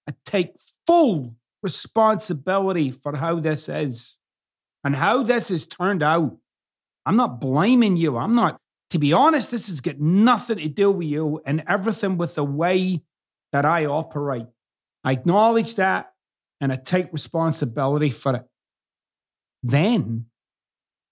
I 0.08 0.14
take 0.24 0.54
full 0.86 1.36
responsibility 1.62 2.90
for 2.90 3.16
how 3.16 3.40
this 3.40 3.68
is 3.68 4.18
and 4.84 4.96
how 4.96 5.22
this 5.22 5.48
has 5.48 5.66
turned 5.66 6.02
out. 6.02 6.36
I'm 7.06 7.16
not 7.16 7.40
blaming 7.40 7.96
you. 7.96 8.16
I'm 8.16 8.34
not, 8.34 8.60
to 8.92 8.98
be 8.98 9.14
honest, 9.14 9.50
this 9.50 9.68
has 9.68 9.80
got 9.80 9.98
nothing 10.00 10.58
to 10.58 10.68
do 10.68 10.90
with 10.90 11.08
you 11.08 11.40
and 11.46 11.64
everything 11.66 12.18
with 12.18 12.34
the 12.34 12.44
way 12.44 13.00
that 13.50 13.64
I 13.64 13.86
operate. 13.86 14.48
I 15.02 15.12
acknowledge 15.12 15.76
that 15.76 16.12
and 16.60 16.70
I 16.70 16.76
take 16.76 17.10
responsibility 17.10 18.10
for 18.10 18.36
it. 18.36 18.42
Then 19.62 20.26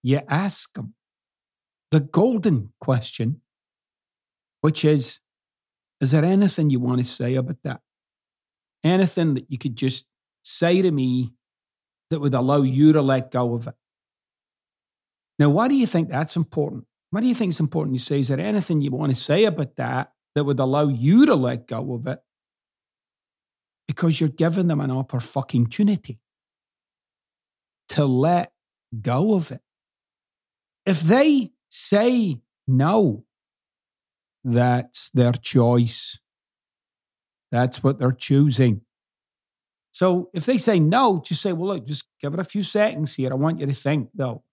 you 0.02 0.20
ask 0.28 0.70
them 0.74 0.92
the 1.90 2.00
golden 2.00 2.74
question, 2.82 3.40
which 4.60 4.84
is 4.84 5.20
Is 6.02 6.10
there 6.10 6.22
anything 6.22 6.68
you 6.68 6.80
want 6.80 6.98
to 6.98 7.06
say 7.06 7.34
about 7.34 7.62
that? 7.64 7.80
Anything 8.84 9.32
that 9.36 9.50
you 9.50 9.56
could 9.56 9.76
just 9.76 10.04
say 10.44 10.82
to 10.82 10.90
me 10.90 11.32
that 12.10 12.20
would 12.20 12.34
allow 12.34 12.60
you 12.60 12.92
to 12.92 13.00
let 13.00 13.30
go 13.30 13.54
of 13.54 13.68
it? 13.68 13.74
Now, 15.38 15.48
why 15.48 15.68
do 15.68 15.74
you 15.74 15.86
think 15.86 16.10
that's 16.10 16.36
important? 16.36 16.84
Why 17.10 17.20
do 17.20 17.26
you 17.26 17.34
think 17.34 17.50
is 17.50 17.60
important? 17.60 17.94
You 17.94 18.00
say, 18.00 18.20
Is 18.20 18.28
there 18.28 18.40
anything 18.40 18.80
you 18.80 18.90
want 18.90 19.10
to 19.10 19.20
say 19.20 19.44
about 19.44 19.76
that 19.76 20.12
that 20.34 20.44
would 20.44 20.60
allow 20.60 20.88
you 20.88 21.26
to 21.26 21.34
let 21.34 21.66
go 21.66 21.94
of 21.94 22.06
it? 22.06 22.20
because 23.90 24.20
you're 24.20 24.28
giving 24.28 24.68
them 24.68 24.80
an 24.80 24.88
upper 24.92 25.18
fucking 25.18 25.62
opportunity 25.62 26.20
to 27.88 28.06
let 28.06 28.52
go 29.02 29.34
of 29.34 29.50
it. 29.50 29.62
If 30.86 31.00
they 31.00 31.50
say 31.68 32.40
no, 32.68 33.24
that's 34.44 35.10
their 35.12 35.32
choice. 35.32 36.20
That's 37.50 37.82
what 37.82 37.98
they're 37.98 38.12
choosing. 38.12 38.82
So 39.90 40.30
if 40.32 40.46
they 40.46 40.56
say 40.56 40.78
no, 40.78 41.20
just 41.26 41.42
say, 41.42 41.52
well, 41.52 41.74
look, 41.74 41.84
just 41.84 42.04
give 42.20 42.32
it 42.32 42.38
a 42.38 42.44
few 42.44 42.62
seconds 42.62 43.16
here. 43.16 43.32
I 43.32 43.34
want 43.34 43.58
you 43.58 43.66
to 43.66 43.72
think, 43.72 44.10
though. 44.14 44.44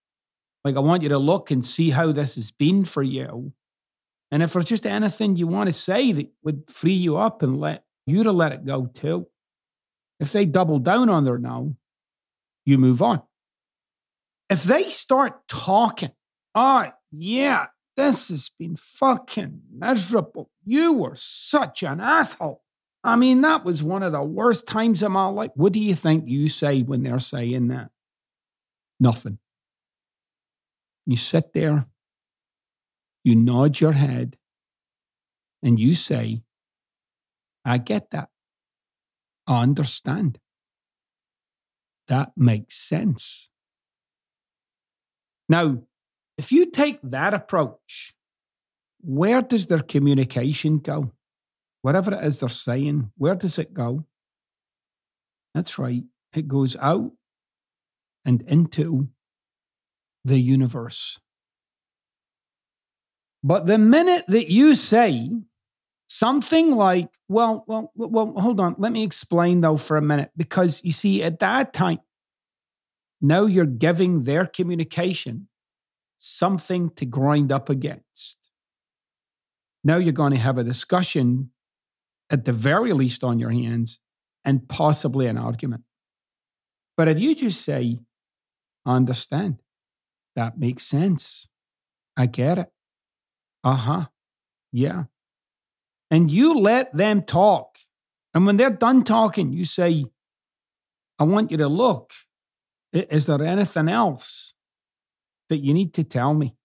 Like, 0.68 0.76
I 0.76 0.82
want 0.82 1.02
you 1.02 1.08
to 1.10 1.18
look 1.18 1.50
and 1.50 1.66
see 1.66 1.92
how 1.92 2.12
this 2.12 2.36
has 2.36 2.52
been 2.52 2.84
for 2.84 3.02
you. 3.02 3.54
And 4.32 4.44
if 4.44 4.52
there's 4.52 4.66
just 4.66 4.86
anything 4.86 5.38
you 5.38 5.48
want 5.48 5.68
to 5.68 5.74
say 5.74 6.12
that 6.12 6.30
would 6.44 6.70
free 6.70 6.92
you 6.92 7.16
up 7.16 7.42
and 7.42 7.58
let 7.58 7.86
you 8.06 8.22
to 8.24 8.34
let 8.34 8.52
it 8.52 8.66
go 8.66 8.88
too. 8.88 9.28
If 10.20 10.34
they 10.34 10.46
double 10.46 10.80
down 10.80 11.08
on 11.08 11.24
their 11.24 11.38
no, 11.38 11.78
you 12.66 12.78
move 12.78 13.02
on. 13.02 13.22
If 14.50 14.64
they 14.64 14.90
start 14.90 15.48
talking, 15.48 16.12
oh, 16.54 16.92
yeah, 17.14 17.68
this 17.96 18.28
has 18.28 18.52
been 18.60 18.76
fucking 18.76 19.62
miserable. 19.74 20.52
You 20.66 20.92
were 20.92 21.16
such 21.16 21.82
an 21.82 22.02
asshole. 22.02 22.62
I 23.06 23.16
mean, 23.16 23.40
that 23.40 23.64
was 23.64 23.82
one 23.82 24.04
of 24.04 24.12
the 24.12 24.22
worst 24.22 24.68
times 24.68 25.02
of 25.02 25.14
my 25.14 25.28
life. 25.28 25.52
What 25.56 25.72
do 25.72 25.80
you 25.80 25.96
think 25.96 26.28
you 26.28 26.50
say 26.50 26.82
when 26.82 27.04
they're 27.04 27.20
saying 27.20 27.70
that? 27.70 27.92
Nothing. 29.00 29.40
You 31.10 31.16
sit 31.16 31.54
there, 31.54 31.88
you 33.24 33.34
nod 33.34 33.80
your 33.80 33.94
head, 33.94 34.38
and 35.64 35.80
you 35.80 35.96
say, 35.96 36.44
I 37.64 37.78
get 37.78 38.12
that. 38.12 38.28
I 39.48 39.64
understand. 39.64 40.38
That 42.10 42.34
makes 42.36 42.76
sense. 42.76 43.50
Now, 45.48 45.84
if 46.38 46.52
you 46.52 46.70
take 46.70 47.00
that 47.02 47.34
approach, 47.34 48.14
where 49.00 49.42
does 49.42 49.68
their 49.68 49.80
communication 49.80 50.80
go? 50.80 51.14
Whatever 51.84 52.16
it 52.16 52.24
is 52.26 52.42
they're 52.42 52.50
saying, 52.50 53.12
where 53.16 53.36
does 53.36 53.58
it 53.58 53.74
go? 53.74 54.06
That's 55.54 55.80
right, 55.80 56.04
it 56.34 56.50
goes 56.50 56.76
out 56.76 57.14
and 58.26 58.42
into 58.42 59.08
the 60.28 60.40
universe. 60.40 61.20
But 63.44 63.66
the 63.66 63.78
minute 63.78 64.26
that 64.28 64.52
you 64.52 64.76
say 64.76 65.32
something 66.10 66.76
like, 66.76 67.10
well, 67.30 67.64
well, 67.68 67.92
well, 67.96 68.34
hold 68.38 68.60
on, 68.60 68.76
let 68.78 68.92
me 68.92 69.04
explain 69.04 69.62
though 69.62 69.78
for 69.78 69.96
a 69.96 70.02
minute, 70.02 70.32
because 70.36 70.82
you 70.84 70.92
see, 70.92 71.24
at 71.24 71.40
that 71.40 71.74
time, 71.74 72.00
now 73.22 73.46
you're 73.46 73.66
giving 73.66 74.24
their 74.24 74.46
communication 74.46 75.48
something 76.18 76.90
to 76.92 77.06
grind 77.06 77.52
up 77.52 77.70
against. 77.70 78.52
Now 79.84 79.98
you're 79.98 80.12
going 80.12 80.34
to 80.34 80.40
have 80.40 80.58
a 80.58 80.64
discussion, 80.64 81.52
at 82.30 82.44
the 82.46 82.54
very 82.54 82.92
least, 82.92 83.24
on 83.24 83.40
your 83.40 83.52
hands, 83.52 84.00
and 84.44 84.68
possibly 84.68 85.28
an 85.28 85.38
argument. 85.38 85.84
But 86.98 87.08
if 87.08 87.20
you 87.20 87.34
just 87.36 87.62
say, 87.62 88.00
understand, 88.86 89.62
that 90.38 90.58
makes 90.60 90.84
sense, 90.84 91.50
I 92.16 92.28
get 92.28 92.60
it. 92.60 92.72
Uh 93.64 93.76
huh. 93.76 94.06
Yeah. 94.72 95.06
And 96.12 96.30
you 96.30 96.54
let 96.54 96.96
them 96.96 97.24
talk. 97.24 97.80
And 98.36 98.46
when 98.46 98.56
they're 98.56 98.70
done 98.70 99.04
talking, 99.04 99.52
you 99.52 99.66
say, 99.66 100.06
I 101.18 101.24
want 101.24 101.50
you 101.50 101.58
to 101.58 101.68
look. 101.68 102.14
Is 102.94 103.26
there 103.26 103.42
anything 103.44 103.90
else 103.90 104.54
that 105.50 105.58
you 105.58 105.74
need 105.74 105.94
to 105.96 106.04
tell 106.04 106.36
me? 106.36 106.56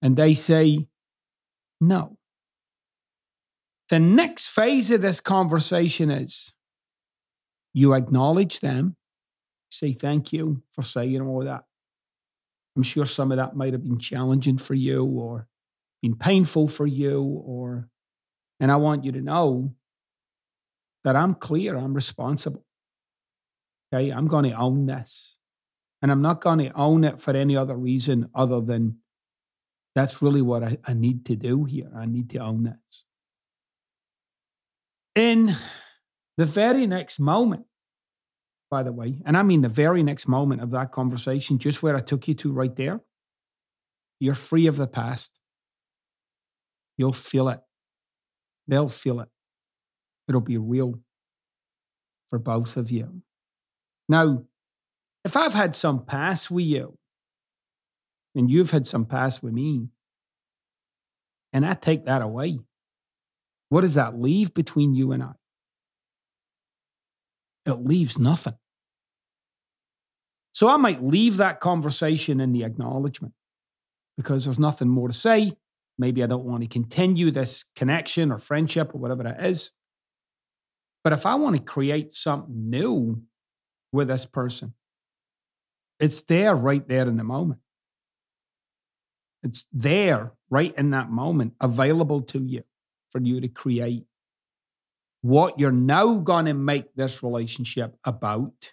And 0.00 0.16
they 0.16 0.32
say, 0.34 0.86
No. 1.80 2.18
The 3.88 3.98
next 3.98 4.46
phase 4.46 4.92
of 4.92 5.02
this 5.02 5.18
conversation 5.18 6.10
is 6.10 6.52
you 7.74 7.94
acknowledge 7.94 8.60
them, 8.60 8.96
say 9.70 9.92
thank 9.92 10.32
you 10.32 10.62
for 10.72 10.82
saying 10.82 11.20
all 11.20 11.42
that. 11.44 11.64
I'm 12.78 12.84
sure 12.84 13.06
some 13.06 13.32
of 13.32 13.38
that 13.38 13.56
might 13.56 13.72
have 13.72 13.82
been 13.82 13.98
challenging 13.98 14.56
for 14.56 14.74
you 14.74 15.04
or 15.04 15.48
been 16.00 16.14
painful 16.14 16.68
for 16.68 16.86
you 16.86 17.20
or 17.24 17.88
and 18.60 18.70
I 18.70 18.76
want 18.76 19.04
you 19.04 19.10
to 19.10 19.20
know 19.20 19.74
that 21.02 21.16
I'm 21.16 21.34
clear, 21.34 21.76
I'm 21.76 21.92
responsible. 21.92 22.64
Okay, 23.92 24.10
I'm 24.10 24.28
going 24.28 24.44
to 24.44 24.52
own 24.52 24.86
this. 24.86 25.38
And 26.02 26.12
I'm 26.12 26.22
not 26.22 26.40
going 26.40 26.60
to 26.60 26.72
own 26.74 27.02
it 27.02 27.20
for 27.20 27.34
any 27.34 27.56
other 27.56 27.74
reason 27.76 28.30
other 28.32 28.60
than 28.60 28.98
that's 29.96 30.22
really 30.22 30.42
what 30.42 30.62
I, 30.62 30.78
I 30.84 30.92
need 30.92 31.24
to 31.26 31.34
do 31.34 31.64
here. 31.64 31.90
I 31.96 32.06
need 32.06 32.30
to 32.30 32.38
own 32.38 32.62
this. 32.62 33.04
In 35.16 35.56
the 36.36 36.46
very 36.46 36.86
next 36.86 37.18
moment, 37.18 37.64
by 38.70 38.82
the 38.82 38.92
way, 38.92 39.20
and 39.24 39.36
I 39.36 39.42
mean 39.42 39.62
the 39.62 39.68
very 39.68 40.02
next 40.02 40.28
moment 40.28 40.60
of 40.60 40.70
that 40.72 40.92
conversation, 40.92 41.58
just 41.58 41.82
where 41.82 41.96
I 41.96 42.00
took 42.00 42.28
you 42.28 42.34
to 42.34 42.52
right 42.52 42.74
there, 42.74 43.00
you're 44.20 44.34
free 44.34 44.66
of 44.66 44.76
the 44.76 44.86
past. 44.86 45.38
You'll 46.96 47.12
feel 47.12 47.48
it. 47.48 47.60
They'll 48.66 48.88
feel 48.88 49.20
it. 49.20 49.28
It'll 50.28 50.40
be 50.40 50.58
real 50.58 51.00
for 52.28 52.38
both 52.38 52.76
of 52.76 52.90
you. 52.90 53.22
Now, 54.08 54.44
if 55.24 55.36
I've 55.36 55.54
had 55.54 55.74
some 55.74 56.04
past 56.04 56.50
with 56.50 56.64
you, 56.64 56.98
and 58.34 58.50
you've 58.50 58.70
had 58.70 58.86
some 58.86 59.06
past 59.06 59.42
with 59.42 59.52
me, 59.52 59.88
and 61.52 61.64
I 61.64 61.74
take 61.74 62.04
that 62.04 62.22
away, 62.22 62.58
what 63.70 63.82
does 63.82 63.94
that 63.94 64.18
leave 64.18 64.52
between 64.52 64.94
you 64.94 65.12
and 65.12 65.22
I? 65.22 65.32
It 67.68 67.84
leaves 67.84 68.18
nothing. 68.18 68.54
So 70.52 70.68
I 70.68 70.76
might 70.76 71.04
leave 71.04 71.36
that 71.36 71.60
conversation 71.60 72.40
in 72.40 72.52
the 72.52 72.64
acknowledgement 72.64 73.34
because 74.16 74.44
there's 74.44 74.58
nothing 74.58 74.88
more 74.88 75.08
to 75.08 75.14
say. 75.14 75.52
Maybe 75.98 76.22
I 76.24 76.26
don't 76.26 76.44
want 76.44 76.62
to 76.62 76.68
continue 76.68 77.30
this 77.30 77.64
connection 77.76 78.32
or 78.32 78.38
friendship 78.38 78.94
or 78.94 78.98
whatever 78.98 79.26
it 79.28 79.40
is. 79.40 79.72
But 81.04 81.12
if 81.12 81.26
I 81.26 81.36
want 81.36 81.56
to 81.56 81.62
create 81.62 82.14
something 82.14 82.70
new 82.70 83.22
with 83.92 84.08
this 84.08 84.26
person, 84.26 84.74
it's 86.00 86.20
there 86.22 86.54
right 86.54 86.86
there 86.88 87.06
in 87.06 87.16
the 87.16 87.24
moment. 87.24 87.60
It's 89.42 89.66
there 89.72 90.32
right 90.50 90.74
in 90.76 90.90
that 90.90 91.10
moment, 91.10 91.54
available 91.60 92.22
to 92.22 92.42
you 92.42 92.64
for 93.10 93.20
you 93.20 93.40
to 93.40 93.48
create 93.48 94.07
what 95.22 95.58
you're 95.58 95.72
now 95.72 96.14
going 96.14 96.46
to 96.46 96.54
make 96.54 96.94
this 96.94 97.22
relationship 97.22 97.96
about 98.04 98.72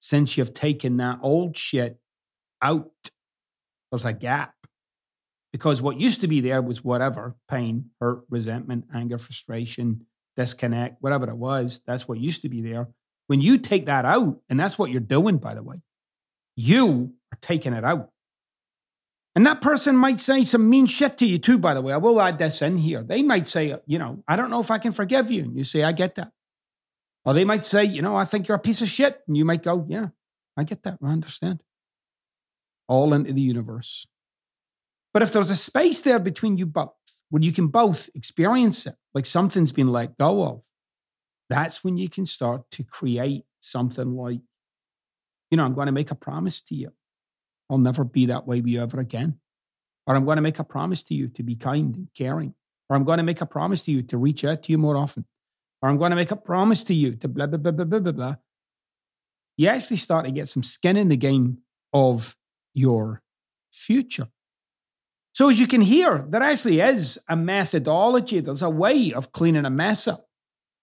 since 0.00 0.36
you've 0.36 0.54
taken 0.54 0.96
that 0.98 1.18
old 1.22 1.56
shit 1.56 1.98
out. 2.62 2.90
There's 3.90 4.04
a 4.04 4.12
gap. 4.12 4.54
Because 5.52 5.80
what 5.80 6.00
used 6.00 6.20
to 6.20 6.26
be 6.26 6.40
there 6.40 6.60
was 6.60 6.82
whatever 6.82 7.36
pain, 7.48 7.90
hurt, 8.00 8.24
resentment, 8.28 8.86
anger, 8.92 9.18
frustration, 9.18 10.06
disconnect, 10.36 10.96
whatever 11.00 11.28
it 11.28 11.36
was. 11.36 11.80
That's 11.86 12.08
what 12.08 12.18
used 12.18 12.42
to 12.42 12.48
be 12.48 12.60
there. 12.60 12.88
When 13.26 13.40
you 13.40 13.58
take 13.58 13.86
that 13.86 14.04
out, 14.04 14.40
and 14.48 14.58
that's 14.58 14.78
what 14.78 14.90
you're 14.90 15.00
doing, 15.00 15.38
by 15.38 15.54
the 15.54 15.62
way, 15.62 15.76
you 16.56 17.14
are 17.32 17.38
taking 17.40 17.72
it 17.72 17.84
out. 17.84 18.10
And 19.34 19.44
that 19.46 19.60
person 19.60 19.96
might 19.96 20.20
say 20.20 20.44
some 20.44 20.70
mean 20.70 20.86
shit 20.86 21.18
to 21.18 21.26
you 21.26 21.38
too, 21.38 21.58
by 21.58 21.74
the 21.74 21.82
way. 21.82 21.92
I 21.92 21.96
will 21.96 22.20
add 22.20 22.38
this 22.38 22.62
in 22.62 22.78
here. 22.78 23.02
They 23.02 23.22
might 23.22 23.48
say, 23.48 23.76
you 23.86 23.98
know, 23.98 24.22
I 24.28 24.36
don't 24.36 24.50
know 24.50 24.60
if 24.60 24.70
I 24.70 24.78
can 24.78 24.92
forgive 24.92 25.30
you. 25.30 25.42
And 25.42 25.58
you 25.58 25.64
say, 25.64 25.82
I 25.82 25.92
get 25.92 26.14
that. 26.14 26.30
Or 27.24 27.34
they 27.34 27.44
might 27.44 27.64
say, 27.64 27.84
you 27.84 28.00
know, 28.00 28.16
I 28.16 28.26
think 28.26 28.46
you're 28.46 28.56
a 28.56 28.60
piece 28.60 28.80
of 28.80 28.88
shit. 28.88 29.22
And 29.26 29.36
you 29.36 29.44
might 29.44 29.62
go, 29.62 29.86
yeah, 29.88 30.08
I 30.56 30.62
get 30.62 30.84
that. 30.84 30.98
I 31.02 31.08
understand. 31.08 31.62
All 32.86 33.12
into 33.12 33.32
the 33.32 33.40
universe. 33.40 34.06
But 35.12 35.22
if 35.22 35.32
there's 35.32 35.50
a 35.50 35.56
space 35.56 36.00
there 36.00 36.18
between 36.18 36.56
you 36.56 36.66
both, 36.66 36.92
where 37.30 37.42
you 37.42 37.52
can 37.52 37.68
both 37.68 38.10
experience 38.14 38.86
it, 38.86 38.94
like 39.14 39.26
something's 39.26 39.72
been 39.72 39.90
let 39.90 40.16
go 40.16 40.44
of, 40.44 40.62
that's 41.48 41.82
when 41.82 41.96
you 41.96 42.08
can 42.08 42.26
start 42.26 42.70
to 42.72 42.84
create 42.84 43.44
something 43.60 44.16
like, 44.16 44.40
you 45.50 45.56
know, 45.56 45.64
I'm 45.64 45.74
going 45.74 45.86
to 45.86 45.92
make 45.92 46.10
a 46.10 46.16
promise 46.16 46.60
to 46.62 46.74
you. 46.74 46.92
I'll 47.70 47.78
never 47.78 48.04
be 48.04 48.26
that 48.26 48.46
way 48.46 48.60
with 48.60 48.68
you 48.68 48.82
ever 48.82 49.00
again. 49.00 49.38
Or 50.06 50.14
I'm 50.14 50.24
going 50.24 50.36
to 50.36 50.42
make 50.42 50.58
a 50.58 50.64
promise 50.64 51.02
to 51.04 51.14
you 51.14 51.28
to 51.28 51.42
be 51.42 51.56
kind 51.56 51.94
and 51.94 52.08
caring. 52.14 52.54
Or 52.88 52.96
I'm 52.96 53.04
going 53.04 53.18
to 53.18 53.24
make 53.24 53.40
a 53.40 53.46
promise 53.46 53.82
to 53.82 53.90
you 53.90 54.02
to 54.02 54.18
reach 54.18 54.44
out 54.44 54.62
to 54.64 54.72
you 54.72 54.78
more 54.78 54.96
often. 54.96 55.24
Or 55.80 55.88
I'm 55.88 55.98
going 55.98 56.10
to 56.10 56.16
make 56.16 56.30
a 56.30 56.36
promise 56.36 56.84
to 56.84 56.94
you 56.94 57.14
to 57.16 57.28
blah, 57.28 57.46
blah, 57.46 57.58
blah, 57.58 57.72
blah, 57.72 57.84
blah, 57.84 57.98
blah, 58.00 58.12
blah. 58.12 58.36
You 59.56 59.68
actually 59.68 59.96
start 59.96 60.26
to 60.26 60.32
get 60.32 60.48
some 60.48 60.62
skin 60.62 60.96
in 60.96 61.08
the 61.08 61.16
game 61.16 61.58
of 61.92 62.36
your 62.74 63.22
future. 63.72 64.28
So, 65.32 65.48
as 65.48 65.58
you 65.58 65.66
can 65.66 65.80
hear, 65.80 66.24
there 66.28 66.42
actually 66.42 66.80
is 66.80 67.18
a 67.28 67.36
methodology, 67.36 68.40
there's 68.40 68.62
a 68.62 68.70
way 68.70 69.12
of 69.12 69.32
cleaning 69.32 69.64
a 69.64 69.70
mess 69.70 70.06
up. 70.06 70.28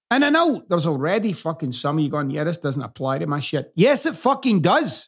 And 0.10 0.26
I 0.26 0.30
know 0.30 0.64
there's 0.68 0.86
already 0.86 1.32
fucking 1.32 1.72
some 1.72 1.98
of 1.98 2.04
you 2.04 2.10
going, 2.10 2.32
yeah, 2.32 2.44
this 2.44 2.58
doesn't 2.58 2.82
apply 2.82 3.20
to 3.20 3.28
my 3.28 3.40
shit. 3.40 3.72
Yes, 3.76 4.06
it 4.06 4.16
fucking 4.16 4.60
does. 4.60 5.08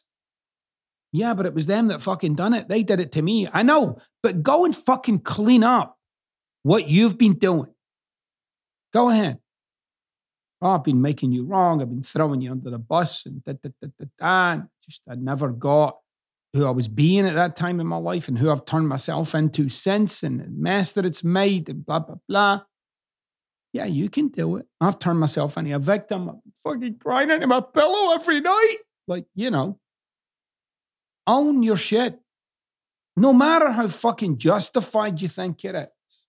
Yeah, 1.14 1.32
but 1.32 1.46
it 1.46 1.54
was 1.54 1.66
them 1.66 1.86
that 1.88 2.02
fucking 2.02 2.34
done 2.34 2.54
it. 2.54 2.66
They 2.66 2.82
did 2.82 2.98
it 2.98 3.12
to 3.12 3.22
me. 3.22 3.46
I 3.52 3.62
know, 3.62 3.98
but 4.20 4.42
go 4.42 4.64
and 4.64 4.74
fucking 4.74 5.20
clean 5.20 5.62
up 5.62 5.96
what 6.64 6.88
you've 6.88 7.16
been 7.16 7.34
doing. 7.34 7.72
Go 8.92 9.10
ahead. 9.10 9.38
Oh, 10.60 10.70
I've 10.70 10.82
been 10.82 11.00
making 11.00 11.30
you 11.30 11.44
wrong. 11.44 11.80
I've 11.80 11.88
been 11.88 12.02
throwing 12.02 12.40
you 12.40 12.50
under 12.50 12.68
the 12.68 12.80
bus 12.80 13.26
and 13.26 13.44
da, 13.44 13.52
da, 13.52 13.70
da, 13.80 13.88
da, 13.96 14.06
da. 14.18 14.62
Just 14.84 15.02
I 15.08 15.14
never 15.14 15.50
got 15.50 15.98
who 16.52 16.66
I 16.66 16.70
was 16.70 16.88
being 16.88 17.26
at 17.26 17.34
that 17.34 17.54
time 17.54 17.78
in 17.78 17.86
my 17.86 17.96
life 17.96 18.26
and 18.26 18.36
who 18.36 18.50
I've 18.50 18.64
turned 18.64 18.88
myself 18.88 19.36
into 19.36 19.68
since 19.68 20.24
and 20.24 20.40
the 20.40 20.48
mess 20.48 20.94
that 20.94 21.06
it's 21.06 21.22
made 21.22 21.68
and 21.68 21.86
blah, 21.86 22.00
blah, 22.00 22.16
blah. 22.28 22.62
Yeah, 23.72 23.84
you 23.84 24.08
can 24.08 24.28
do 24.28 24.56
it. 24.56 24.66
I've 24.80 24.98
turned 24.98 25.20
myself 25.20 25.56
into 25.56 25.76
a 25.76 25.78
victim. 25.78 26.28
I'm 26.28 26.42
fucking 26.64 26.98
crying 26.98 27.30
into 27.30 27.46
my 27.46 27.60
pillow 27.60 28.14
every 28.14 28.40
night. 28.40 28.78
Like, 29.06 29.26
you 29.36 29.52
know, 29.52 29.78
own 31.26 31.62
your 31.62 31.76
shit. 31.76 32.18
No 33.16 33.32
matter 33.32 33.70
how 33.70 33.86
fucking 33.88 34.38
justified 34.38 35.22
you 35.22 35.28
think 35.28 35.64
it 35.64 35.74
is. 35.74 36.26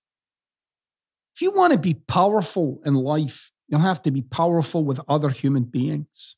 If 1.33 1.41
you 1.41 1.51
want 1.51 1.73
to 1.73 1.79
be 1.79 1.95
powerful 1.95 2.81
in 2.85 2.93
life, 2.93 3.51
you'll 3.67 3.81
have 3.81 4.01
to 4.03 4.11
be 4.11 4.21
powerful 4.21 4.83
with 4.83 5.01
other 5.07 5.29
human 5.29 5.63
beings. 5.63 6.37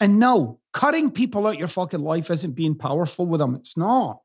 And 0.00 0.18
no, 0.18 0.58
cutting 0.72 1.10
people 1.10 1.46
out 1.46 1.58
your 1.58 1.68
fucking 1.68 2.00
life 2.00 2.30
isn't 2.30 2.52
being 2.52 2.74
powerful 2.74 3.26
with 3.26 3.38
them. 3.38 3.54
It's 3.54 3.76
not. 3.76 4.20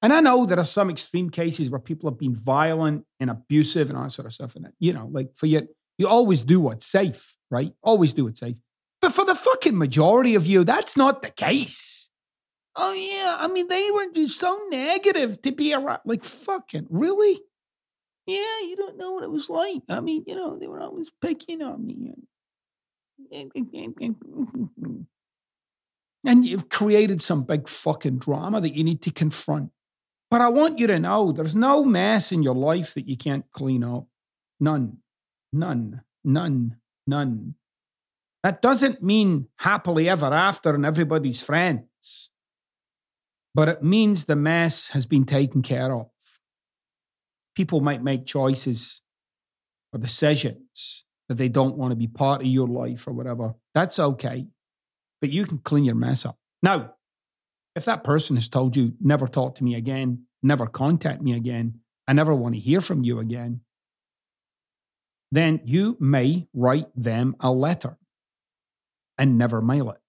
And 0.00 0.12
I 0.12 0.20
know 0.20 0.46
there 0.46 0.58
are 0.58 0.64
some 0.64 0.90
extreme 0.90 1.30
cases 1.30 1.70
where 1.70 1.80
people 1.80 2.10
have 2.10 2.18
been 2.18 2.34
violent 2.34 3.04
and 3.18 3.30
abusive 3.30 3.88
and 3.88 3.96
all 3.96 4.04
that 4.04 4.10
sort 4.10 4.26
of 4.26 4.32
stuff. 4.32 4.56
And, 4.56 4.68
you 4.78 4.92
know, 4.92 5.08
like 5.10 5.30
for 5.34 5.46
you, 5.46 5.68
you 5.96 6.08
always 6.08 6.42
do 6.42 6.60
what's 6.60 6.86
safe, 6.86 7.36
right? 7.50 7.72
Always 7.82 8.12
do 8.12 8.24
what's 8.24 8.40
safe. 8.40 8.56
But 9.00 9.12
for 9.12 9.24
the 9.24 9.34
fucking 9.34 9.76
majority 9.76 10.34
of 10.34 10.46
you, 10.46 10.64
that's 10.64 10.96
not 10.96 11.22
the 11.22 11.30
case. 11.30 12.01
Oh, 12.74 12.92
yeah. 12.94 13.36
I 13.38 13.48
mean, 13.48 13.68
they 13.68 13.90
were 13.90 14.06
so 14.28 14.58
negative 14.70 15.42
to 15.42 15.52
be 15.52 15.74
around. 15.74 16.00
Like, 16.04 16.24
fucking, 16.24 16.86
really? 16.88 17.40
Yeah, 18.26 18.60
you 18.62 18.76
don't 18.76 18.96
know 18.96 19.12
what 19.12 19.24
it 19.24 19.30
was 19.30 19.50
like. 19.50 19.82
I 19.88 20.00
mean, 20.00 20.24
you 20.26 20.34
know, 20.36 20.58
they 20.58 20.68
were 20.68 20.80
always 20.80 21.10
picking 21.20 21.60
on 21.60 21.84
me. 21.84 22.12
Mm-hmm. 23.32 25.00
And 26.24 26.46
you've 26.46 26.68
created 26.68 27.20
some 27.20 27.42
big 27.42 27.68
fucking 27.68 28.18
drama 28.18 28.60
that 28.60 28.74
you 28.74 28.84
need 28.84 29.02
to 29.02 29.10
confront. 29.10 29.70
But 30.30 30.40
I 30.40 30.48
want 30.48 30.78
you 30.78 30.86
to 30.86 30.98
know 30.98 31.30
there's 31.32 31.56
no 31.56 31.84
mess 31.84 32.32
in 32.32 32.42
your 32.42 32.54
life 32.54 32.94
that 32.94 33.06
you 33.06 33.16
can't 33.16 33.50
clean 33.50 33.84
up. 33.84 34.06
None, 34.60 34.98
none, 35.52 36.02
none, 36.24 36.76
none. 37.06 37.56
That 38.42 38.62
doesn't 38.62 39.02
mean 39.02 39.48
happily 39.56 40.08
ever 40.08 40.32
after 40.32 40.74
and 40.74 40.86
everybody's 40.86 41.42
friends, 41.42 42.30
but 43.54 43.68
it 43.68 43.82
means 43.82 44.24
the 44.24 44.36
mess 44.36 44.88
has 44.88 45.06
been 45.06 45.24
taken 45.24 45.62
care 45.62 45.94
of. 45.94 46.08
People 47.54 47.80
might 47.80 48.02
make 48.02 48.24
choices 48.24 49.02
or 49.92 49.98
decisions 49.98 51.04
that 51.28 51.36
they 51.36 51.48
don't 51.48 51.76
want 51.76 51.92
to 51.92 51.96
be 51.96 52.06
part 52.06 52.40
of 52.40 52.46
your 52.46 52.66
life 52.66 53.06
or 53.06 53.12
whatever. 53.12 53.54
That's 53.74 53.98
okay. 53.98 54.46
But 55.20 55.30
you 55.30 55.44
can 55.44 55.58
clean 55.58 55.84
your 55.84 55.94
mess 55.94 56.24
up. 56.24 56.38
Now, 56.62 56.94
if 57.74 57.84
that 57.84 58.04
person 58.04 58.36
has 58.36 58.48
told 58.48 58.76
you, 58.76 58.94
never 59.00 59.26
talk 59.26 59.54
to 59.56 59.64
me 59.64 59.74
again, 59.74 60.24
never 60.42 60.66
contact 60.66 61.22
me 61.22 61.32
again, 61.32 61.80
I 62.06 62.12
never 62.12 62.34
want 62.34 62.54
to 62.54 62.60
hear 62.60 62.80
from 62.80 63.04
you 63.04 63.18
again, 63.18 63.60
then 65.30 65.60
you 65.64 65.96
may 65.98 66.48
write 66.52 66.88
them 66.94 67.36
a 67.40 67.50
letter 67.50 67.96
and 69.16 69.38
never 69.38 69.62
mail 69.62 69.90
it. 69.90 70.00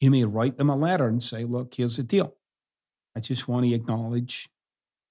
You 0.00 0.10
may 0.10 0.24
write 0.24 0.58
them 0.58 0.68
a 0.68 0.76
letter 0.76 1.06
and 1.06 1.22
say, 1.22 1.44
look, 1.44 1.74
here's 1.74 1.96
the 1.96 2.02
deal. 2.02 2.36
I 3.16 3.20
just 3.20 3.48
want 3.48 3.66
to 3.66 3.74
acknowledge 3.74 4.48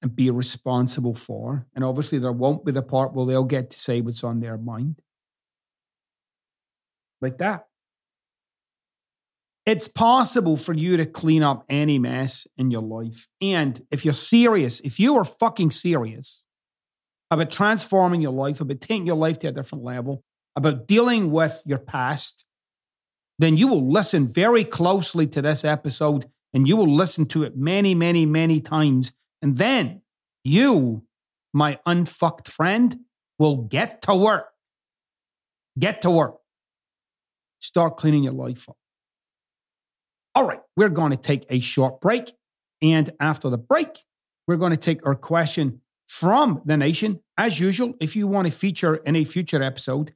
and 0.01 0.15
be 0.15 0.29
responsible 0.29 1.13
for. 1.13 1.67
And 1.75 1.83
obviously, 1.83 2.19
there 2.19 2.31
won't 2.31 2.65
be 2.65 2.71
the 2.71 2.81
part 2.81 3.13
where 3.13 3.25
they'll 3.25 3.43
get 3.43 3.69
to 3.71 3.79
say 3.79 4.01
what's 4.01 4.23
on 4.23 4.39
their 4.39 4.57
mind 4.57 5.01
like 7.21 7.38
that. 7.39 7.65
It's 9.65 9.88
possible 9.88 10.57
for 10.57 10.73
you 10.73 10.97
to 10.97 11.05
clean 11.05 11.43
up 11.43 11.63
any 11.69 11.99
mess 11.99 12.47
in 12.57 12.71
your 12.71 12.81
life. 12.81 13.27
And 13.41 13.85
if 13.91 14.03
you're 14.03 14.13
serious, 14.13 14.79
if 14.79 14.99
you 14.99 15.15
are 15.17 15.25
fucking 15.25 15.71
serious 15.71 16.43
about 17.29 17.51
transforming 17.51 18.21
your 18.21 18.31
life, 18.31 18.62
about 18.62 18.81
taking 18.81 19.05
your 19.05 19.17
life 19.17 19.38
to 19.39 19.49
a 19.49 19.51
different 19.51 19.83
level, 19.83 20.23
about 20.55 20.88
dealing 20.88 21.29
with 21.29 21.62
your 21.65 21.77
past, 21.77 22.45
then 23.38 23.57
you 23.57 23.67
will 23.67 23.91
listen 23.91 24.27
very 24.27 24.63
closely 24.63 25.27
to 25.27 25.41
this 25.41 25.63
episode 25.63 26.25
and 26.53 26.67
you 26.67 26.75
will 26.75 26.93
listen 26.93 27.25
to 27.27 27.43
it 27.43 27.55
many, 27.55 27.93
many, 27.95 28.25
many 28.25 28.59
times. 28.62 29.12
And 29.41 29.57
then 29.57 30.01
you, 30.43 31.03
my 31.53 31.79
unfucked 31.85 32.47
friend, 32.47 32.99
will 33.38 33.57
get 33.57 34.01
to 34.03 34.15
work. 34.15 34.47
Get 35.77 36.01
to 36.01 36.12
work. 36.12 36.38
Start 37.59 37.97
cleaning 37.97 38.23
your 38.23 38.33
life 38.33 38.69
up. 38.69 38.77
All 40.35 40.45
right, 40.45 40.62
we're 40.75 40.89
going 40.89 41.12
to 41.12 41.17
take 41.17 41.45
a 41.49 41.59
short 41.59 42.01
break. 42.01 42.33
And 42.81 43.12
after 43.19 43.49
the 43.49 43.57
break, 43.57 44.05
we're 44.47 44.57
going 44.57 44.71
to 44.71 44.77
take 44.77 45.05
our 45.05 45.15
question 45.15 45.81
from 46.07 46.62
the 46.65 46.77
nation. 46.77 47.19
As 47.38 47.59
usual, 47.59 47.93
if 47.99 48.15
you 48.15 48.27
want 48.27 48.47
to 48.47 48.51
feature 48.51 48.95
in 48.95 49.15
a 49.15 49.23
future 49.23 49.62
episode, 49.62 50.13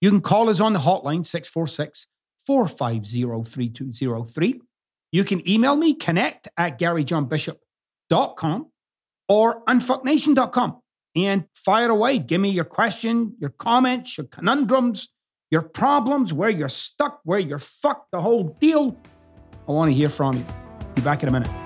you 0.00 0.10
can 0.10 0.20
call 0.20 0.48
us 0.48 0.60
on 0.60 0.72
the 0.72 0.80
hotline 0.80 1.24
646 1.24 2.06
450 2.46 3.44
3203. 3.44 4.60
You 5.12 5.24
can 5.24 5.48
email 5.48 5.76
me, 5.76 5.94
connect 5.94 6.48
at 6.56 6.78
garyjohnbishop.com 6.78 8.70
or 9.28 9.64
unfucknation.com 9.64 10.80
and 11.16 11.44
fire 11.54 11.90
away. 11.90 12.18
Give 12.18 12.40
me 12.40 12.50
your 12.50 12.64
question, 12.64 13.34
your 13.40 13.50
comments, 13.50 14.18
your 14.18 14.26
conundrums, 14.26 15.08
your 15.50 15.62
problems, 15.62 16.32
where 16.32 16.50
you're 16.50 16.68
stuck, 16.68 17.20
where 17.24 17.38
you're 17.38 17.58
fucked, 17.58 18.10
the 18.12 18.20
whole 18.20 18.56
deal. 18.60 18.96
I 19.68 19.72
want 19.72 19.90
to 19.90 19.94
hear 19.94 20.08
from 20.08 20.36
you. 20.36 20.44
Be 20.94 21.02
back 21.02 21.22
in 21.22 21.28
a 21.28 21.32
minute. 21.32 21.65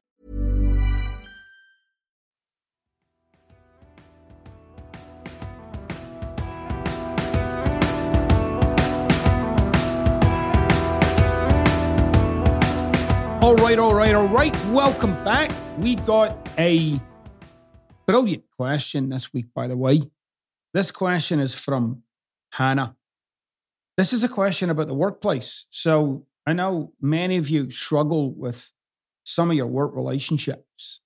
All 13.41 13.55
right, 13.55 13.79
all 13.79 13.95
right, 13.95 14.13
all 14.13 14.27
right. 14.27 14.55
Welcome 14.67 15.15
back. 15.23 15.51
We 15.79 15.95
got 15.95 16.47
a 16.59 17.01
brilliant 18.05 18.43
question 18.55 19.09
this 19.09 19.33
week, 19.33 19.47
by 19.55 19.67
the 19.67 19.75
way. 19.75 20.03
This 20.75 20.91
question 20.91 21.39
is 21.39 21.55
from 21.55 22.03
Hannah. 22.51 22.95
This 23.97 24.13
is 24.13 24.23
a 24.23 24.29
question 24.29 24.69
about 24.69 24.85
the 24.85 24.93
workplace. 24.93 25.65
So 25.71 26.27
I 26.45 26.53
know 26.53 26.93
many 27.01 27.37
of 27.37 27.49
you 27.49 27.71
struggle 27.71 28.31
with 28.31 28.71
some 29.23 29.49
of 29.49 29.57
your 29.57 29.65
work 29.65 29.95
relationships. 29.95 31.01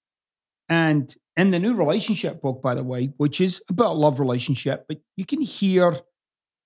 And 0.67 1.15
in 1.37 1.51
the 1.51 1.59
new 1.59 1.73
relationship 1.73 2.41
book, 2.41 2.61
by 2.61 2.75
the 2.75 2.83
way, 2.83 3.13
which 3.15 3.39
is 3.39 3.63
about 3.69 3.95
love 3.95 4.19
relationship, 4.19 4.87
but 4.89 4.99
you 5.15 5.23
can 5.23 5.39
hear 5.39 6.01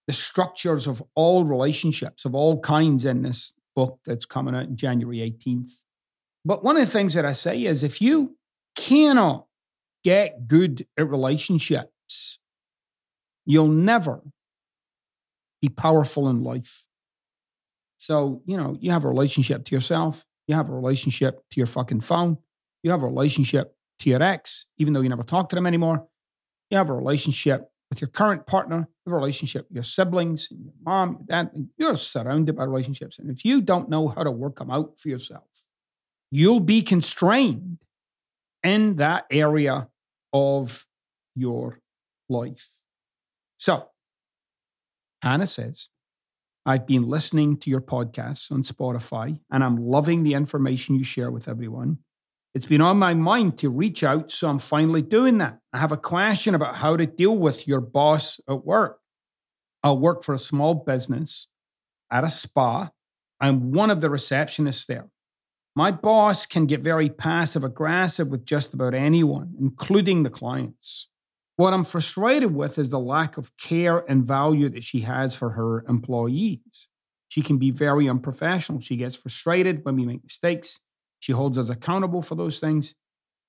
the 0.08 0.14
structures 0.14 0.88
of 0.88 1.04
all 1.14 1.44
relationships 1.46 2.26
of 2.26 2.34
all 2.34 2.60
kinds 2.60 3.06
in 3.06 3.22
this 3.22 3.54
book 3.76 4.00
that's 4.06 4.26
coming 4.26 4.56
out 4.56 4.76
January 4.76 5.18
18th. 5.18 5.72
But 6.46 6.64
one 6.64 6.78
of 6.78 6.86
the 6.86 6.92
things 6.92 7.14
that 7.14 7.26
I 7.26 7.34
say 7.34 7.64
is 7.64 7.84
if 7.84 8.02
you 8.02 8.38
cannot 8.76 9.46
get 10.04 10.48
good 10.48 10.88
at 10.98 11.10
relationships, 11.10 12.40
you'll 13.46 13.68
never 13.68 14.22
be 15.62 15.70
powerful 15.70 16.30
in 16.30 16.44
life. 16.44 16.86
So, 17.98 18.42
you 18.46 18.56
know, 18.56 18.78
you 18.80 18.92
have 18.92 19.04
a 19.04 19.10
relationship 19.10 19.66
to 19.66 19.76
yourself, 19.76 20.26
you 20.48 20.56
have 20.56 20.70
a 20.70 20.74
relationship 20.74 21.44
to 21.52 21.60
your 21.60 21.68
fucking 21.68 22.02
phone, 22.02 22.38
you 22.84 22.92
have 22.92 23.04
a 23.04 23.08
relationship 23.08 23.76
to 24.00 24.10
your 24.10 24.24
ex, 24.24 24.68
even 24.78 24.94
though 24.94 25.02
you 25.02 25.10
never 25.10 25.24
talk 25.24 25.50
to 25.50 25.56
them 25.56 25.68
anymore. 25.68 26.08
You 26.70 26.78
have 26.78 26.90
a 26.90 26.94
relationship 26.94 27.69
with 27.90 28.02
your 28.02 28.10
current 28.10 28.46
partner, 28.46 28.88
a 29.08 29.12
relationship 29.12 29.68
your 29.72 29.84
siblings, 29.84 30.50
your 30.52 30.74
mom, 30.84 31.12
your 31.14 31.26
dad. 31.28 31.52
You're 31.78 31.98
surrounded 31.98 32.56
by 32.56 32.64
relationships. 32.66 33.20
And 33.20 33.30
if 33.30 33.44
you 33.44 33.62
don't 33.62 33.90
know 33.90 34.08
how 34.10 34.24
to 34.24 34.32
work 34.32 34.60
them 34.60 34.72
out 34.72 35.00
for 35.00 35.10
yourself, 35.10 35.48
you'll 36.32 36.60
be 36.60 36.82
constrained 36.82 37.80
in 38.64 38.98
that 38.98 39.26
area 39.32 39.90
of 40.34 40.86
your 41.36 41.80
life. 42.28 42.70
So, 43.58 43.90
Hannah 45.22 45.48
says, 45.48 45.90
I've 46.66 46.86
been 46.86 47.08
listening 47.08 47.58
to 47.58 47.70
your 47.70 47.82
podcasts 47.82 48.52
on 48.52 48.64
Spotify 48.64 49.40
and 49.52 49.64
I'm 49.64 49.78
loving 49.78 50.24
the 50.24 50.34
information 50.34 50.96
you 50.96 51.04
share 51.04 51.32
with 51.32 51.48
everyone. 51.48 52.00
It's 52.56 52.66
been 52.66 52.82
on 52.82 52.98
my 52.98 53.14
mind 53.14 53.58
to 53.60 53.70
reach 53.70 54.04
out, 54.04 54.32
so 54.32 54.50
I'm 54.50 54.60
finally 54.60 55.04
doing 55.04 55.38
that. 55.38 55.60
I 55.72 55.78
have 55.78 55.92
a 55.92 55.98
question 55.98 56.56
about 56.56 56.78
how 56.78 56.98
to 56.98 57.06
deal 57.06 57.38
with 57.38 57.68
your 57.68 57.80
boss 57.80 58.40
at 58.50 58.66
work. 58.66 59.00
I 59.84 59.92
work 59.94 60.24
for 60.24 60.34
a 60.34 60.40
small 60.40 60.74
business 60.74 61.48
at 62.12 62.24
a 62.24 62.30
spa. 62.30 62.90
I'm 63.40 63.72
one 63.72 63.92
of 63.92 64.02
the 64.02 64.10
receptionists 64.10 64.88
there. 64.88 65.10
My 65.76 65.92
boss 65.92 66.46
can 66.46 66.66
get 66.66 66.82
very 66.82 67.10
passive 67.10 67.64
aggressive 67.64 68.28
with 68.28 68.46
just 68.46 68.74
about 68.74 68.94
anyone, 68.94 69.54
including 69.60 70.24
the 70.24 70.30
clients. 70.30 71.08
What 71.56 71.74
I'm 71.74 71.86
frustrated 71.86 72.56
with 72.56 72.80
is 72.80 72.90
the 72.90 73.00
lack 73.00 73.38
of 73.38 73.56
care 73.58 74.10
and 74.10 74.26
value 74.26 74.70
that 74.70 74.84
she 74.84 75.02
has 75.02 75.36
for 75.36 75.52
her 75.52 75.86
employees. 75.88 76.88
She 77.28 77.42
can 77.42 77.58
be 77.58 77.70
very 77.70 78.10
unprofessional. 78.10 78.82
She 78.82 78.98
gets 78.98 79.16
frustrated 79.16 79.86
when 79.86 79.96
we 79.96 80.06
make 80.06 80.24
mistakes. 80.24 80.80
She 81.20 81.32
holds 81.32 81.58
us 81.58 81.70
accountable 81.70 82.22
for 82.22 82.36
those 82.36 82.60
things. 82.60 82.96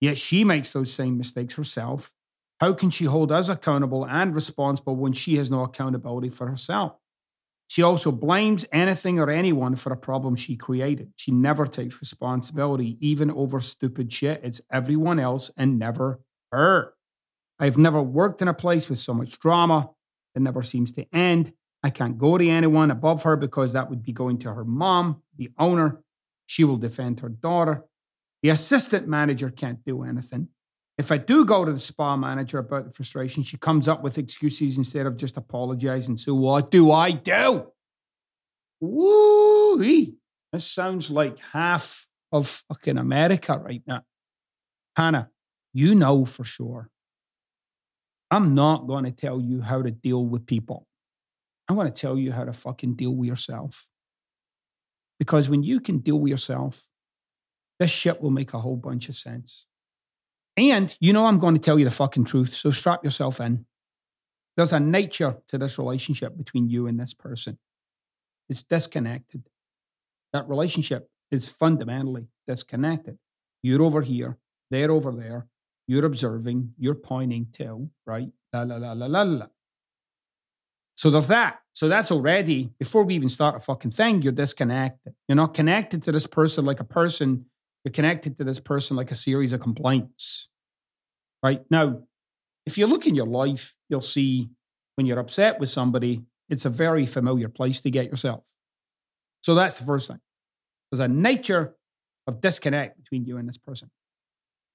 Yet 0.01 0.19
she 0.19 0.45
makes 0.45 0.73
those 0.73 0.93
same 0.93 1.19
mistakes 1.19 1.55
herself. 1.55 2.13
How 2.61 2.75
can 2.75 2.91
she 2.91 3.05
hold 3.05 3.33
us 3.33 3.49
accountable 3.49 4.07
and 4.07 4.35
responsible 4.35 4.97
when 4.97 5.13
she 5.13 5.37
has 5.37 5.51
no 5.51 5.63
accountability 5.63 6.29
for 6.29 6.47
herself? 6.47 6.97
She 7.69 7.83
also 7.83 8.11
blames 8.11 8.67
anything 8.73 9.21
or 9.21 9.31
anyone 9.31 9.77
for 9.77 9.93
a 9.93 9.97
problem 9.97 10.35
she 10.35 10.57
created. 10.57 11.13
She 11.15 11.31
never 11.31 11.67
takes 11.67 12.01
responsibility, 12.01 12.99
even 13.01 13.31
over 13.31 13.61
stupid 13.61 14.13
shit. 14.13 14.41
It's 14.43 14.61
everyone 14.73 15.21
else 15.21 15.53
and 15.57 15.79
never 15.79 16.21
her. 16.51 16.95
I've 17.61 17.79
never 17.79 18.03
worked 18.03 18.43
in 18.43 18.49
a 18.49 18.55
place 18.55 18.89
with 18.89 18.99
so 18.99 19.15
much 19.15 19.39
drama 19.39 19.91
that 20.35 20.41
never 20.41 20.63
seems 20.63 20.91
to 20.93 21.07
end. 21.15 21.53
I 21.83 21.91
can't 21.91 22.19
go 22.19 22.37
to 22.37 22.49
anyone 22.49 22.91
above 22.91 23.23
her 23.23 23.37
because 23.37 23.73
that 23.73 23.89
would 23.89 24.03
be 24.03 24.13
going 24.13 24.39
to 24.39 24.53
her 24.53 24.65
mom, 24.65 25.23
the 25.37 25.51
owner. 25.59 26.03
She 26.51 26.65
will 26.65 26.79
defend 26.79 27.21
her 27.21 27.29
daughter. 27.29 27.85
The 28.43 28.49
assistant 28.49 29.07
manager 29.07 29.51
can't 29.51 29.85
do 29.85 30.03
anything. 30.03 30.49
If 30.99 31.13
I 31.13 31.17
do 31.17 31.45
go 31.45 31.65
to 31.65 31.73
the 31.73 31.79
spa 31.79 32.17
manager 32.17 32.59
about 32.59 32.87
the 32.87 32.93
frustration, 32.93 33.45
she 33.45 33.57
comes 33.57 33.87
up 33.87 34.03
with 34.03 34.19
excuses 34.19 34.77
instead 34.77 35.07
of 35.07 35.17
just 35.17 35.37
apologizing. 35.37 36.17
So, 36.17 36.35
what 36.35 36.73
do 36.73 36.91
I 36.91 37.13
do? 37.13 37.71
Woo! 38.81 39.79
This 40.53 40.67
sounds 40.67 41.09
like 41.09 41.39
half 41.53 42.09
of 42.33 42.49
fucking 42.69 42.99
America 42.99 43.57
right 43.57 43.85
now. 43.87 44.03
Hannah, 44.97 45.31
you 45.73 45.95
know 45.95 46.25
for 46.25 46.43
sure 46.43 46.91
I'm 48.29 48.57
not 48.57 48.89
going 48.89 49.05
to 49.05 49.13
tell 49.13 49.41
you 49.41 49.61
how 49.61 49.83
to 49.83 49.93
deal 49.93 50.27
with 50.27 50.47
people. 50.47 50.89
I'm 51.69 51.77
going 51.77 51.87
to 51.87 51.95
tell 51.95 52.19
you 52.19 52.33
how 52.33 52.43
to 52.43 52.53
fucking 52.53 52.97
deal 52.97 53.15
with 53.15 53.29
yourself. 53.29 53.87
Because 55.21 55.49
when 55.49 55.63
you 55.63 55.79
can 55.79 55.99
deal 55.99 56.19
with 56.19 56.31
yourself, 56.31 56.89
this 57.79 57.91
shit 57.91 58.21
will 58.21 58.33
make 58.33 58.53
a 58.53 58.59
whole 58.59 58.77
bunch 58.77 59.09
of 59.09 59.15
sense. 59.15 59.67
And 60.57 60.97
you 60.99 61.13
know, 61.13 61.27
I'm 61.27 61.39
going 61.39 61.55
to 61.55 61.61
tell 61.61 61.79
you 61.79 61.85
the 61.85 61.93
fucking 61.93 62.25
truth. 62.25 62.53
So 62.53 62.73
strap 62.73 63.05
yourself 63.05 63.41
in. 63.41 63.67
There's 64.57 64.73
a 64.73 64.81
nature 64.81 65.37
to 65.49 65.59
this 65.59 65.79
relationship 65.79 66.37
between 66.37 66.69
you 66.69 66.89
and 66.89 66.99
this 66.99 67.15
person. 67.15 67.59
It's 68.49 68.65
disconnected. 68.65 69.45
That 70.33 70.49
relationship 70.49 71.09
is 71.31 71.49
fundamentally 71.49 72.27
disconnected. 72.49 73.19
You're 73.63 73.83
over 73.83 74.03
here, 74.03 74.39
they're 74.73 74.91
over 74.91 75.13
there 75.13 75.47
you're 75.91 76.05
observing, 76.05 76.73
you're 76.79 76.95
pointing 76.95 77.49
to, 77.53 77.91
right? 78.07 78.29
La 78.53 78.63
la 78.63 78.77
la 78.77 78.93
la 78.93 79.07
la 79.07 79.23
la. 79.23 79.47
So 80.95 81.11
there's 81.11 81.27
that. 81.27 81.59
So 81.81 81.89
that's 81.89 82.11
already, 82.13 82.69
before 82.79 83.05
we 83.05 83.15
even 83.15 83.31
start 83.31 83.57
a 83.57 83.61
fucking 83.61 83.93
thing, 83.93 84.21
you're 84.21 84.33
disconnected. 84.33 85.15
You're 85.27 85.37
not 85.37 85.55
connected 85.55 86.03
to 86.03 86.13
this 86.13 86.27
person 86.27 86.67
like 86.67 86.79
a 86.79 86.85
person. 86.85 87.47
You're 87.87 87.93
connected 87.95 88.37
to 88.37 88.45
this 88.45 88.61
person 88.61 88.99
like 88.99 89.11
a 89.11 89.15
series 89.15 89.55
of 89.55 89.63
complaints. 89.63 90.51
Right? 91.43 91.63
Now, 91.71 92.03
if 92.67 92.77
you 92.77 92.87
look 92.87 93.07
in 93.07 93.15
your 93.15 93.25
life, 93.25 93.75
you'll 93.89 94.03
see 94.03 94.51
when 94.97 95.07
you're 95.07 95.19
upset 95.19 95.59
with 95.59 95.71
somebody, 95.71 96.23
it's 96.51 96.67
a 96.67 96.69
very 96.69 97.07
familiar 97.07 97.49
place 97.49 97.81
to 97.81 97.91
get 97.91 98.11
yourself. 98.11 98.45
So 99.43 99.55
that's 99.55 99.79
the 99.79 99.87
first 99.87 100.09
thing. 100.09 100.21
There's 100.93 101.01
a 101.01 101.09
nature 101.09 101.77
of 102.27 102.43
disconnect 102.43 102.99
between 103.03 103.25
you 103.25 103.39
and 103.39 103.49
this 103.49 103.57
person. 103.57 103.91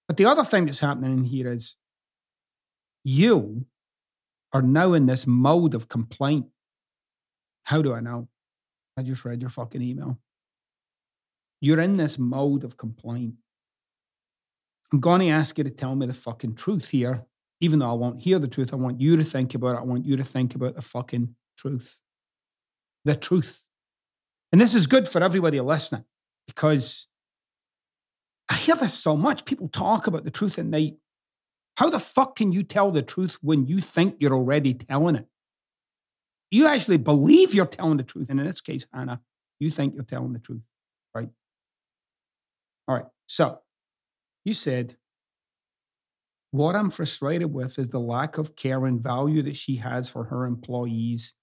But 0.08 0.18
the 0.18 0.26
other 0.26 0.44
thing 0.44 0.66
that's 0.66 0.80
happening 0.80 1.20
in 1.20 1.24
here 1.26 1.52
is 1.52 1.76
you 3.04 3.68
are 4.52 4.64
now 4.64 4.94
in 4.94 5.06
this 5.06 5.28
mode 5.28 5.76
of 5.76 5.88
complaint. 5.88 6.48
How 7.66 7.82
do 7.82 7.94
I 7.94 8.00
know? 8.00 8.30
I 8.98 9.04
just 9.04 9.26
read 9.26 9.42
your 9.42 9.50
fucking 9.50 9.82
email. 9.82 10.18
You're 11.60 11.82
in 11.82 11.98
this 11.98 12.18
mode 12.18 12.64
of 12.64 12.78
complaint. 12.78 13.36
I'm 14.94 15.00
going 15.00 15.22
to 15.22 15.30
ask 15.30 15.58
you 15.58 15.64
to 15.64 15.70
tell 15.70 15.96
me 15.96 16.06
the 16.06 16.14
fucking 16.14 16.56
truth 16.56 16.90
here. 16.90 17.26
Even 17.60 17.80
though 17.80 17.90
I 17.90 17.94
won't 17.94 18.22
hear 18.22 18.38
the 18.38 18.48
truth, 18.48 18.72
I 18.72 18.76
want 18.76 19.02
you 19.02 19.18
to 19.18 19.24
think 19.24 19.56
about 19.56 19.76
it. 19.76 19.80
I 19.80 19.84
want 19.84 20.06
you 20.06 20.16
to 20.16 20.24
think 20.24 20.56
about 20.56 20.76
the 20.76 20.82
fucking 20.82 21.36
truth. 21.58 21.98
The 23.04 23.16
truth. 23.16 23.66
And 24.52 24.62
this 24.62 24.74
is 24.74 24.88
good 24.88 25.10
for 25.10 25.24
everybody 25.24 25.60
listening 25.60 26.06
because 26.48 27.08
I 28.48 28.56
hear 28.56 28.76
this 28.76 28.94
so 28.94 29.18
much. 29.18 29.46
People 29.46 29.70
talk 29.70 30.06
about 30.06 30.24
the 30.24 30.32
truth 30.32 30.58
and 30.58 30.74
they, 30.74 30.98
how 31.78 31.90
the 31.90 32.00
fuck 32.00 32.36
can 32.36 32.52
you 32.52 32.62
tell 32.62 32.92
the 32.92 33.02
truth 33.02 33.38
when 33.42 33.66
you 33.66 33.82
think 33.82 34.18
you're 34.20 34.36
already 34.36 34.74
telling 34.74 35.16
it? 35.16 35.28
You 36.52 36.68
actually 36.68 36.98
believe 36.98 37.54
you're 37.54 37.66
telling 37.66 37.98
the 37.98 38.04
truth. 38.04 38.28
And 38.30 38.40
in 38.40 38.46
this 38.46 38.62
case, 38.62 38.86
Hannah, 38.94 39.22
you 39.60 39.72
think 39.72 39.96
you're 39.96 40.04
telling 40.04 40.34
the 40.34 40.40
truth, 40.40 40.62
right? 41.14 41.30
All 42.88 42.96
right. 42.96 43.06
So 43.28 43.60
you 44.44 44.54
said, 44.54 44.96
what 46.52 46.76
I'm 46.76 46.92
frustrated 46.92 47.54
with 47.54 47.78
is 47.78 47.90
the 47.90 48.00
lack 48.00 48.38
of 48.38 48.56
care 48.56 48.86
and 48.86 49.02
value 49.02 49.42
that 49.44 49.58
she 49.58 49.78
has 49.78 50.08
for 50.08 50.26
her 50.26 50.46
employees 50.46 51.34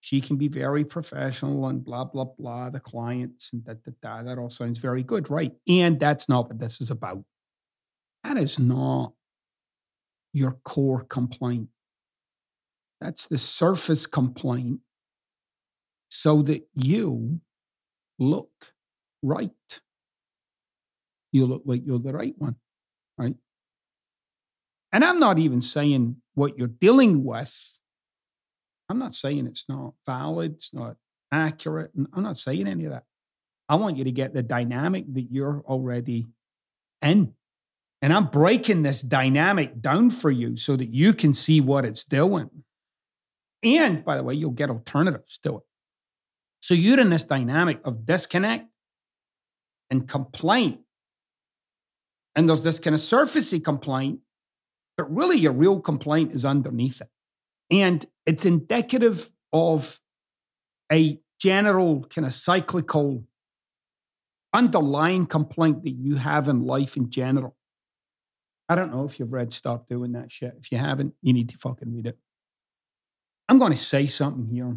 she 0.00 0.20
can 0.20 0.36
be 0.36 0.48
very 0.48 0.84
professional 0.84 1.66
and 1.66 1.84
blah, 1.84 2.04
blah, 2.04 2.24
blah, 2.24 2.70
the 2.70 2.80
clients 2.80 3.52
and 3.52 3.64
da, 3.64 3.74
da, 3.74 3.92
da. 4.00 4.22
That 4.22 4.38
all 4.38 4.50
sounds 4.50 4.78
very 4.78 5.02
good, 5.02 5.28
right? 5.28 5.52
And 5.68 5.98
that's 5.98 6.28
not 6.28 6.48
what 6.48 6.58
this 6.58 6.80
is 6.80 6.90
about. 6.90 7.24
That 8.24 8.36
is 8.36 8.58
not 8.58 9.12
your 10.32 10.52
core 10.64 11.04
complaint. 11.04 11.68
That's 13.00 13.26
the 13.26 13.38
surface 13.38 14.06
complaint 14.06 14.80
so 16.08 16.42
that 16.42 16.68
you 16.74 17.40
look 18.18 18.50
right. 19.22 19.50
You 21.32 21.46
look 21.46 21.62
like 21.64 21.82
you're 21.84 21.98
the 21.98 22.12
right 22.12 22.34
one, 22.38 22.56
right? 23.16 23.36
And 24.90 25.04
I'm 25.04 25.20
not 25.20 25.38
even 25.38 25.60
saying 25.60 26.16
what 26.34 26.58
you're 26.58 26.66
dealing 26.66 27.22
with 27.24 27.78
I'm 28.88 28.98
not 28.98 29.14
saying 29.14 29.46
it's 29.46 29.66
not 29.68 29.94
valid, 30.06 30.54
it's 30.56 30.72
not 30.72 30.96
accurate. 31.30 31.92
I'm 32.12 32.22
not 32.22 32.36
saying 32.36 32.66
any 32.66 32.86
of 32.86 32.92
that. 32.92 33.04
I 33.68 33.74
want 33.74 33.98
you 33.98 34.04
to 34.04 34.12
get 34.12 34.32
the 34.32 34.42
dynamic 34.42 35.12
that 35.12 35.26
you're 35.30 35.62
already 35.66 36.28
in. 37.02 37.34
And 38.00 38.12
I'm 38.12 38.26
breaking 38.26 38.82
this 38.82 39.02
dynamic 39.02 39.80
down 39.80 40.10
for 40.10 40.30
you 40.30 40.56
so 40.56 40.76
that 40.76 40.88
you 40.88 41.12
can 41.12 41.34
see 41.34 41.60
what 41.60 41.84
it's 41.84 42.04
doing. 42.04 42.48
And 43.62 44.04
by 44.04 44.16
the 44.16 44.22
way, 44.22 44.34
you'll 44.34 44.50
get 44.50 44.70
alternatives 44.70 45.38
to 45.38 45.56
it. 45.58 45.62
So 46.60 46.74
you're 46.74 47.00
in 47.00 47.10
this 47.10 47.24
dynamic 47.24 47.80
of 47.84 48.06
disconnect 48.06 48.68
and 49.90 50.08
complaint. 50.08 50.80
And 52.34 52.48
there's 52.48 52.62
this 52.62 52.78
kind 52.78 52.94
of 52.94 53.00
surfacey 53.00 53.62
complaint, 53.62 54.20
but 54.96 55.12
really 55.14 55.38
your 55.38 55.52
real 55.52 55.80
complaint 55.80 56.32
is 56.32 56.44
underneath 56.44 57.00
it. 57.00 57.08
And 57.70 58.04
it's 58.26 58.44
indicative 58.44 59.30
of 59.52 60.00
a 60.90 61.20
general 61.40 62.04
kind 62.04 62.26
of 62.26 62.34
cyclical 62.34 63.24
underlying 64.52 65.26
complaint 65.26 65.84
that 65.84 65.90
you 65.90 66.16
have 66.16 66.48
in 66.48 66.64
life 66.64 66.96
in 66.96 67.10
general. 67.10 67.56
I 68.68 68.74
don't 68.74 68.92
know 68.92 69.04
if 69.04 69.18
you've 69.18 69.32
read 69.32 69.52
Stop 69.52 69.88
Doing 69.88 70.12
That 70.12 70.30
Shit. 70.30 70.54
If 70.58 70.70
you 70.70 70.78
haven't, 70.78 71.14
you 71.22 71.32
need 71.32 71.48
to 71.50 71.58
fucking 71.58 71.94
read 71.94 72.06
it. 72.06 72.18
I'm 73.48 73.58
going 73.58 73.72
to 73.72 73.78
say 73.78 74.06
something 74.06 74.46
here, 74.46 74.76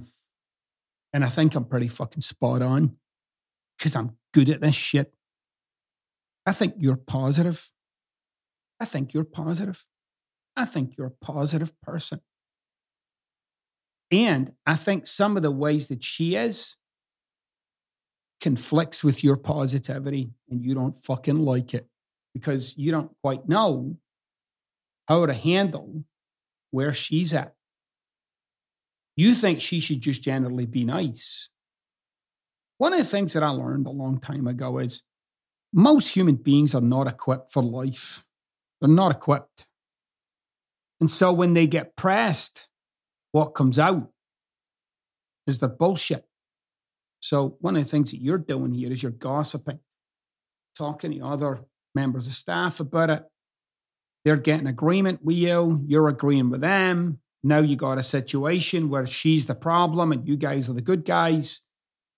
and 1.14 1.26
I 1.26 1.30
think 1.30 1.56
I'm 1.56 1.66
pretty 1.66 1.88
fucking 1.88 2.22
spot 2.22 2.62
on 2.62 2.98
because 3.78 3.96
I'm 3.96 4.18
good 4.34 4.50
at 4.50 4.62
this 4.62 4.76
shit. 4.76 5.14
I 6.46 6.54
think 6.54 6.76
you're 6.78 6.96
positive. 6.96 7.72
I 8.80 8.86
think 8.86 9.14
you're 9.14 9.24
positive. 9.24 9.86
I 10.56 10.66
think 10.66 10.98
you're 10.98 11.08
a 11.08 11.26
positive 11.26 11.80
person. 11.82 12.22
And 14.12 14.54
I 14.66 14.76
think 14.76 15.08
some 15.08 15.38
of 15.38 15.44
the 15.44 15.52
ways 15.52 15.88
that 15.88 16.04
she 16.04 16.36
is 16.36 16.76
conflicts 18.42 19.04
with 19.04 19.24
your 19.24 19.38
positivity 19.38 20.32
and 20.50 20.64
you 20.64 20.74
don't 20.74 20.98
fucking 20.98 21.40
like 21.40 21.74
it 21.74 21.88
because 22.34 22.78
you 22.78 22.92
don't 22.92 23.12
quite 23.22 23.48
know 23.48 23.98
how 25.08 25.26
to 25.26 25.34
handle 25.34 26.04
where 26.72 26.94
she's 26.94 27.34
at. 27.34 27.54
You 29.16 29.36
think 29.36 29.62
she 29.62 29.80
should 29.80 30.02
just 30.02 30.24
generally 30.24 30.66
be 30.66 30.84
nice. 30.86 31.50
One 32.78 32.94
of 32.94 33.00
the 33.00 33.06
things 33.06 33.34
that 33.34 33.44
I 33.44 33.50
learned 33.50 33.86
a 33.86 33.92
long 33.92 34.20
time 34.20 34.48
ago 34.48 34.80
is 34.80 35.04
most 35.74 36.10
human 36.10 36.36
beings 36.36 36.74
are 36.74 36.82
not 36.82 37.08
equipped 37.08 37.54
for 37.54 37.62
life. 37.62 38.24
They're 38.80 38.90
not 38.90 39.12
equipped. 39.12 39.66
And 41.00 41.10
so 41.10 41.32
when 41.32 41.54
they 41.54 41.68
get 41.68 41.96
pressed, 41.96 42.68
what 43.32 43.56
comes 43.56 43.80
out 43.80 44.10
is 45.48 45.60
their 45.60 45.70
bullshit. 45.70 46.26
So 47.20 47.58
one 47.60 47.76
of 47.76 47.84
the 47.84 47.90
things 47.90 48.12
that 48.12 48.22
you're 48.22 48.38
doing 48.38 48.74
here 48.74 48.92
is 48.92 49.04
you're 49.04 49.12
gossiping, 49.12 49.80
talking 50.78 51.12
to 51.12 51.26
other 51.26 51.62
members 51.94 52.28
of 52.28 52.34
staff 52.34 52.80
about 52.80 53.10
it. 53.10 53.24
They're 54.26 54.38
getting 54.38 54.68
agreement 54.68 55.24
with 55.24 55.38
you. 55.38 55.84
You're 55.88 56.08
agreeing 56.08 56.50
with 56.50 56.62
them. 56.62 57.20
Now 57.44 57.60
you 57.60 57.76
got 57.76 57.98
a 57.98 58.04
situation 58.04 58.90
where 58.90 59.08
she's 59.08 59.48
the 59.48 59.56
problem 59.56 60.12
and 60.12 60.28
you 60.28 60.38
guys 60.38 60.70
are 60.70 60.74
the 60.74 60.82
good 60.82 61.06
guys. 61.06 61.62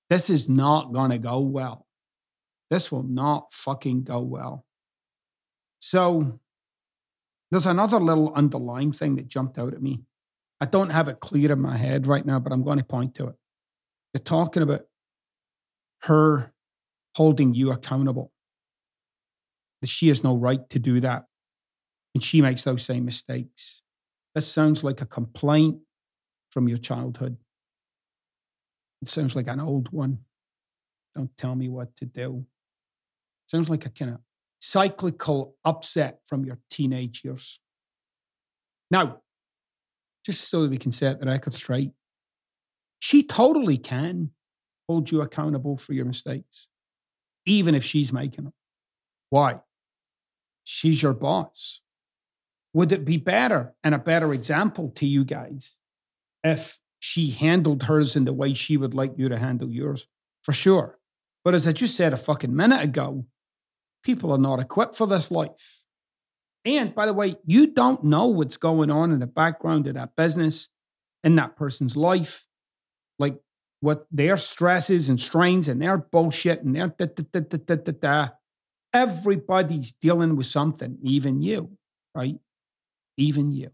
This 0.09 0.29
is 0.29 0.49
not 0.49 0.91
going 0.91 1.11
to 1.11 1.17
go 1.17 1.39
well. 1.39 1.87
This 2.69 2.91
will 2.91 3.03
not 3.03 3.53
fucking 3.53 4.03
go 4.03 4.19
well. 4.19 4.65
So 5.79 6.39
there's 7.51 7.65
another 7.65 7.99
little 7.99 8.33
underlying 8.33 8.91
thing 8.91 9.15
that 9.15 9.27
jumped 9.27 9.59
out 9.59 9.73
at 9.73 9.81
me. 9.81 10.01
I 10.59 10.65
don't 10.65 10.89
have 10.89 11.07
it 11.07 11.19
clear 11.19 11.51
in 11.51 11.61
my 11.61 11.77
head 11.77 12.07
right 12.07 12.25
now, 12.25 12.39
but 12.39 12.51
I'm 12.51 12.63
going 12.63 12.79
to 12.79 12.83
point 12.83 13.13
to 13.15 13.27
it. 13.27 13.35
They're 14.13 14.23
talking 14.23 14.63
about 14.63 14.87
her 16.03 16.51
holding 17.15 17.53
you 17.53 17.71
accountable. 17.71 18.31
That 19.81 19.87
she 19.87 20.07
has 20.07 20.23
no 20.23 20.35
right 20.35 20.67
to 20.71 20.79
do 20.79 20.99
that. 21.01 21.27
And 22.15 22.23
she 22.23 22.41
makes 22.41 22.63
those 22.63 22.83
same 22.83 23.05
mistakes. 23.05 23.82
This 24.35 24.51
sounds 24.51 24.83
like 24.83 25.01
a 25.01 25.05
complaint 25.05 25.79
from 26.49 26.67
your 26.67 26.77
childhood. 26.77 27.37
It 29.01 29.07
sounds 29.07 29.35
like 29.35 29.47
an 29.47 29.59
old 29.59 29.89
one. 29.91 30.19
Don't 31.15 31.35
tell 31.37 31.55
me 31.55 31.69
what 31.69 31.95
to 31.97 32.05
do. 32.05 32.45
Sounds 33.47 33.69
like 33.69 33.85
a 33.85 33.89
kind 33.89 34.11
of 34.11 34.19
cyclical 34.59 35.55
upset 35.63 36.21
from 36.25 36.45
your 36.45 36.59
teenage 36.69 37.21
years. 37.23 37.59
Now, 38.89 39.21
just 40.25 40.49
so 40.49 40.63
that 40.63 40.71
we 40.71 40.77
can 40.77 40.91
set 40.91 41.19
the 41.19 41.25
record 41.25 41.53
straight, 41.53 41.91
she 42.99 43.23
totally 43.23 43.77
can 43.77 44.31
hold 44.87 45.11
you 45.11 45.21
accountable 45.21 45.77
for 45.77 45.93
your 45.93 46.05
mistakes, 46.05 46.69
even 47.45 47.75
if 47.75 47.83
she's 47.83 48.13
making 48.13 48.45
them. 48.45 48.53
Why? 49.29 49.59
She's 50.63 51.03
your 51.03 51.13
boss. 51.13 51.81
Would 52.73 52.91
it 52.91 53.05
be 53.05 53.17
better 53.17 53.75
and 53.83 53.93
a 53.93 53.99
better 53.99 54.33
example 54.33 54.89
to 54.95 55.05
you 55.05 55.23
guys 55.23 55.75
if 56.43 56.79
she 56.99 57.29
handled 57.31 57.83
hers 57.83 58.15
in 58.15 58.25
the 58.25 58.33
way 58.33 58.53
she 58.53 58.77
would 58.77 58.93
like 58.93 59.13
you 59.17 59.29
to 59.29 59.37
handle 59.37 59.69
yours? 59.69 60.07
For 60.41 60.53
sure. 60.53 60.99
But 61.43 61.53
as 61.53 61.67
I 61.67 61.71
just 61.71 61.95
said 61.95 62.13
a 62.13 62.17
fucking 62.17 62.55
minute 62.55 62.81
ago, 62.81 63.25
people 64.03 64.31
are 64.31 64.37
not 64.37 64.59
equipped 64.59 64.97
for 64.97 65.07
this 65.07 65.29
life. 65.31 65.85
And 66.65 66.95
by 66.95 67.05
the 67.05 67.13
way, 67.13 67.35
you 67.45 67.67
don't 67.67 68.03
know 68.03 68.27
what's 68.27 68.57
going 68.57 68.89
on 68.89 69.11
in 69.11 69.19
the 69.19 69.27
background 69.27 69.87
of 69.87 69.95
that 69.95 70.15
business, 70.15 70.69
in 71.23 71.35
that 71.35 71.55
person's 71.55 71.95
life, 71.95 72.47
like 73.19 73.39
what 73.81 74.07
their 74.09 74.37
stresses 74.37 75.09
and 75.09 75.19
strains 75.19 75.67
and 75.67 75.81
their 75.81 75.97
bullshit 75.97 76.63
and 76.63 76.75
their 76.75 76.87
da 76.87 77.05
da 77.05 77.23
da 77.31 77.39
da 77.41 77.57
da 77.57 77.75
da. 77.75 77.91
da. 77.91 78.27
Everybody's 78.93 79.91
dealing 79.91 80.35
with 80.35 80.45
something, 80.45 80.97
even 81.01 81.41
you, 81.41 81.77
right? 82.15 82.37
Even 83.17 83.51
you. 83.51 83.69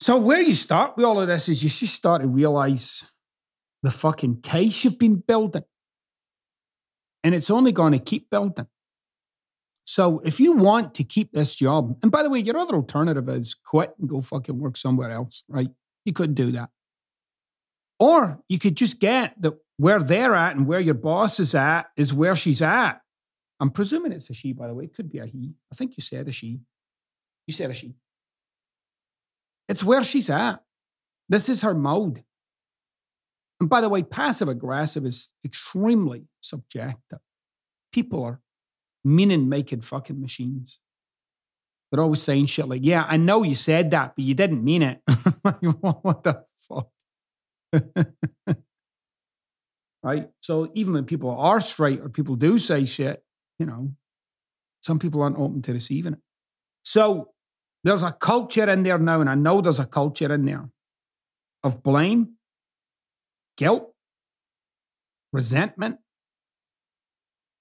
So 0.00 0.18
where 0.18 0.42
you 0.42 0.54
start 0.54 0.96
with 0.96 1.04
all 1.04 1.20
of 1.20 1.28
this 1.28 1.48
is 1.48 1.62
you 1.62 1.68
just 1.68 1.94
start 1.94 2.22
to 2.22 2.28
realize 2.28 3.04
the 3.82 3.90
fucking 3.90 4.42
case 4.42 4.84
you've 4.84 4.98
been 4.98 5.16
building. 5.16 5.64
And 7.24 7.34
it's 7.34 7.50
only 7.50 7.72
going 7.72 7.92
to 7.92 7.98
keep 7.98 8.30
building. 8.30 8.66
So 9.84 10.20
if 10.24 10.38
you 10.38 10.54
want 10.54 10.94
to 10.94 11.04
keep 11.04 11.32
this 11.32 11.54
job, 11.54 11.98
and 12.02 12.12
by 12.12 12.22
the 12.22 12.30
way, 12.30 12.38
your 12.38 12.58
other 12.58 12.74
alternative 12.74 13.28
is 13.28 13.54
quit 13.54 13.94
and 13.98 14.08
go 14.08 14.20
fucking 14.20 14.58
work 14.58 14.76
somewhere 14.76 15.10
else, 15.10 15.42
right? 15.48 15.70
You 16.04 16.12
could 16.12 16.34
do 16.34 16.52
that. 16.52 16.70
Or 17.98 18.40
you 18.48 18.58
could 18.58 18.76
just 18.76 19.00
get 19.00 19.40
that 19.40 19.54
where 19.78 20.00
they're 20.00 20.34
at 20.34 20.56
and 20.56 20.66
where 20.66 20.80
your 20.80 20.94
boss 20.94 21.40
is 21.40 21.54
at 21.54 21.86
is 21.96 22.12
where 22.12 22.36
she's 22.36 22.62
at. 22.62 23.00
I'm 23.60 23.70
presuming 23.70 24.12
it's 24.12 24.30
a 24.30 24.34
she, 24.34 24.52
by 24.52 24.68
the 24.68 24.74
way. 24.74 24.84
It 24.84 24.94
could 24.94 25.10
be 25.10 25.18
a 25.18 25.26
he. 25.26 25.54
I 25.72 25.74
think 25.74 25.96
you 25.96 26.02
said 26.02 26.28
a 26.28 26.32
she. 26.32 26.60
You 27.46 27.54
said 27.54 27.70
a 27.70 27.74
she. 27.74 27.94
It's 29.68 29.84
where 29.84 30.02
she's 30.02 30.30
at. 30.30 30.62
This 31.28 31.48
is 31.48 31.62
her 31.62 31.74
mode. 31.74 32.24
And 33.60 33.68
by 33.68 33.80
the 33.80 33.88
way, 33.88 34.02
passive 34.02 34.48
aggressive 34.48 35.04
is 35.04 35.32
extremely 35.44 36.24
subjective. 36.40 37.18
People 37.92 38.22
are 38.24 38.40
meaning 39.04 39.48
making 39.48 39.80
fucking 39.82 40.20
machines. 40.20 40.80
They're 41.90 42.02
always 42.02 42.22
saying 42.22 42.46
shit 42.46 42.68
like, 42.68 42.82
yeah, 42.84 43.04
I 43.08 43.16
know 43.16 43.42
you 43.42 43.54
said 43.54 43.90
that, 43.92 44.14
but 44.14 44.24
you 44.24 44.34
didn't 44.34 44.62
mean 44.62 44.82
it. 44.82 45.00
what 45.80 46.22
the 46.22 46.44
fuck? 46.56 46.88
right? 50.02 50.28
So 50.40 50.70
even 50.74 50.94
when 50.94 51.04
people 51.04 51.30
are 51.30 51.60
straight 51.60 52.00
or 52.00 52.08
people 52.08 52.36
do 52.36 52.58
say 52.58 52.84
shit, 52.84 53.22
you 53.58 53.66
know, 53.66 53.92
some 54.80 54.98
people 54.98 55.22
aren't 55.22 55.38
open 55.38 55.62
to 55.62 55.72
receiving 55.72 56.14
it. 56.14 56.20
So 56.82 57.30
there's 57.84 58.02
a 58.02 58.12
culture 58.12 58.68
in 58.68 58.82
there 58.82 58.98
now, 58.98 59.20
and 59.20 59.30
I 59.30 59.34
know 59.34 59.60
there's 59.60 59.78
a 59.78 59.86
culture 59.86 60.32
in 60.32 60.44
there 60.44 60.68
of 61.62 61.82
blame, 61.82 62.34
guilt, 63.56 63.92
resentment, 65.32 65.98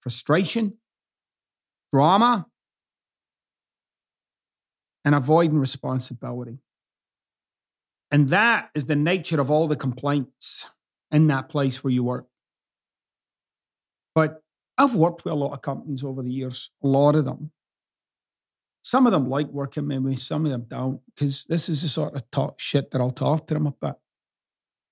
frustration, 0.02 0.78
drama, 1.92 2.48
and 5.04 5.16
avoiding 5.16 5.58
responsibility. 5.58 6.60
And 8.12 8.30
that 8.30 8.70
is 8.74 8.86
the 8.86 8.96
nature 8.96 9.42
of 9.42 9.52
all 9.52 9.68
the 9.68 9.76
complaints 9.76 10.66
in 11.12 11.28
that 11.28 11.50
place 11.50 11.84
where 11.84 11.92
you 11.92 12.04
work. 12.04 12.28
But 14.16 14.42
I've 14.78 14.96
worked 14.96 15.26
with 15.26 15.34
a 15.34 15.36
lot 15.36 15.54
of 15.54 15.62
companies 15.62 16.04
over 16.04 16.22
the 16.22 16.32
years, 16.32 16.72
a 16.84 16.88
lot 16.88 17.16
of 17.16 17.26
them. 17.26 17.52
Some 18.88 19.06
of 19.06 19.12
them 19.12 19.30
like 19.30 19.48
working 19.48 19.88
with 19.88 20.02
me, 20.02 20.16
some 20.16 20.46
of 20.46 20.52
them 20.52 20.66
don't, 20.68 21.02
because 21.08 21.46
this 21.46 21.68
is 21.68 21.82
the 21.82 21.90
sort 21.90 22.16
of 22.16 22.30
talk 22.32 22.60
shit 22.60 22.92
that 22.92 23.02
I'll 23.02 23.12
talk 23.12 23.48
to 23.48 23.54
them 23.54 23.68
about. 23.68 24.00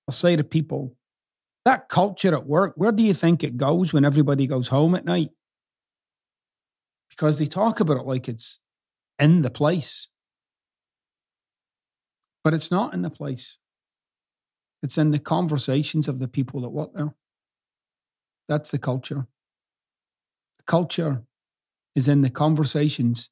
I'll 0.06 0.12
say 0.12 0.36
to 0.36 0.44
people, 0.44 0.96
that 1.64 1.88
culture 1.88 2.34
at 2.34 2.46
work, 2.46 2.74
where 2.76 2.92
do 2.92 3.02
you 3.02 3.14
think 3.14 3.42
it 3.42 3.56
goes 3.56 3.92
when 3.92 4.04
everybody 4.04 4.46
goes 4.46 4.68
home 4.68 4.94
at 4.94 5.06
night? 5.06 5.30
because 7.16 7.38
they 7.38 7.46
talk 7.46 7.80
about 7.80 7.96
it 7.96 8.06
like 8.06 8.28
it's 8.28 8.60
in 9.18 9.42
the 9.42 9.50
place. 9.50 10.08
But 12.44 12.54
it's 12.54 12.70
not 12.70 12.92
in 12.94 13.02
the 13.02 13.10
place. 13.10 13.58
It's 14.82 14.98
in 14.98 15.10
the 15.10 15.18
conversations 15.18 16.08
of 16.08 16.18
the 16.18 16.28
people 16.28 16.60
that 16.60 16.68
work 16.68 16.90
there. 16.94 17.14
That's 18.48 18.70
the 18.70 18.78
culture. 18.78 19.26
The 20.58 20.64
culture 20.64 21.22
is 21.94 22.06
in 22.06 22.20
the 22.20 22.30
conversations 22.30 23.30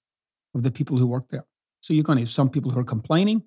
of 0.54 0.62
the 0.62 0.70
people 0.70 0.98
who 0.98 1.06
work 1.06 1.28
there. 1.30 1.46
So 1.80 1.92
you're 1.92 2.04
going 2.04 2.16
to 2.16 2.22
have 2.22 2.30
some 2.30 2.48
people 2.48 2.70
who 2.70 2.80
are 2.80 2.84
complaining, 2.84 3.42